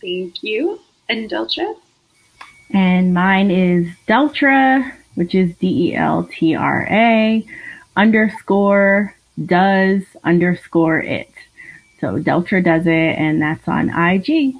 [0.00, 0.80] Thank you.
[1.08, 1.74] And Deltra?
[2.70, 7.44] And mine is Deltra, which is D E L T R A
[7.96, 11.32] underscore does underscore it.
[12.00, 14.54] So Deltra does it, and that's on IG.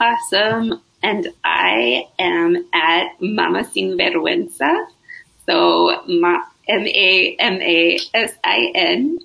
[0.00, 0.80] Awesome.
[1.02, 4.86] And I am at Mama Sin Vergüenza.
[5.44, 9.18] So Ma- M A M A S I N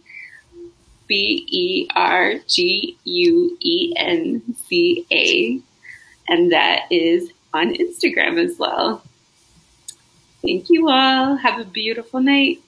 [1.08, 5.62] B E R G U E N C A.
[6.28, 9.02] And that is on Instagram as well.
[10.42, 11.36] Thank you all.
[11.36, 12.60] Have a beautiful night.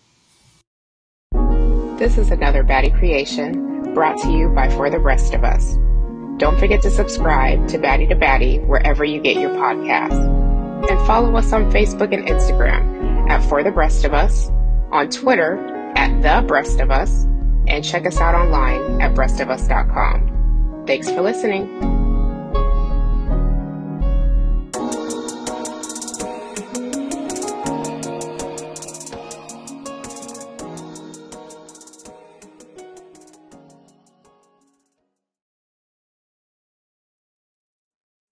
[1.98, 5.76] This is another Baddie creation brought to you by For the Breast of Us.
[6.38, 10.20] Don't forget to subscribe to Baddie to Baddie wherever you get your podcasts.
[10.90, 14.50] And follow us on Facebook and Instagram at For the Breast of Us,
[14.92, 15.58] on Twitter
[15.96, 17.24] at The Breast of Us,
[17.68, 20.84] and check us out online at breastofus.com.
[20.86, 21.93] Thanks for listening.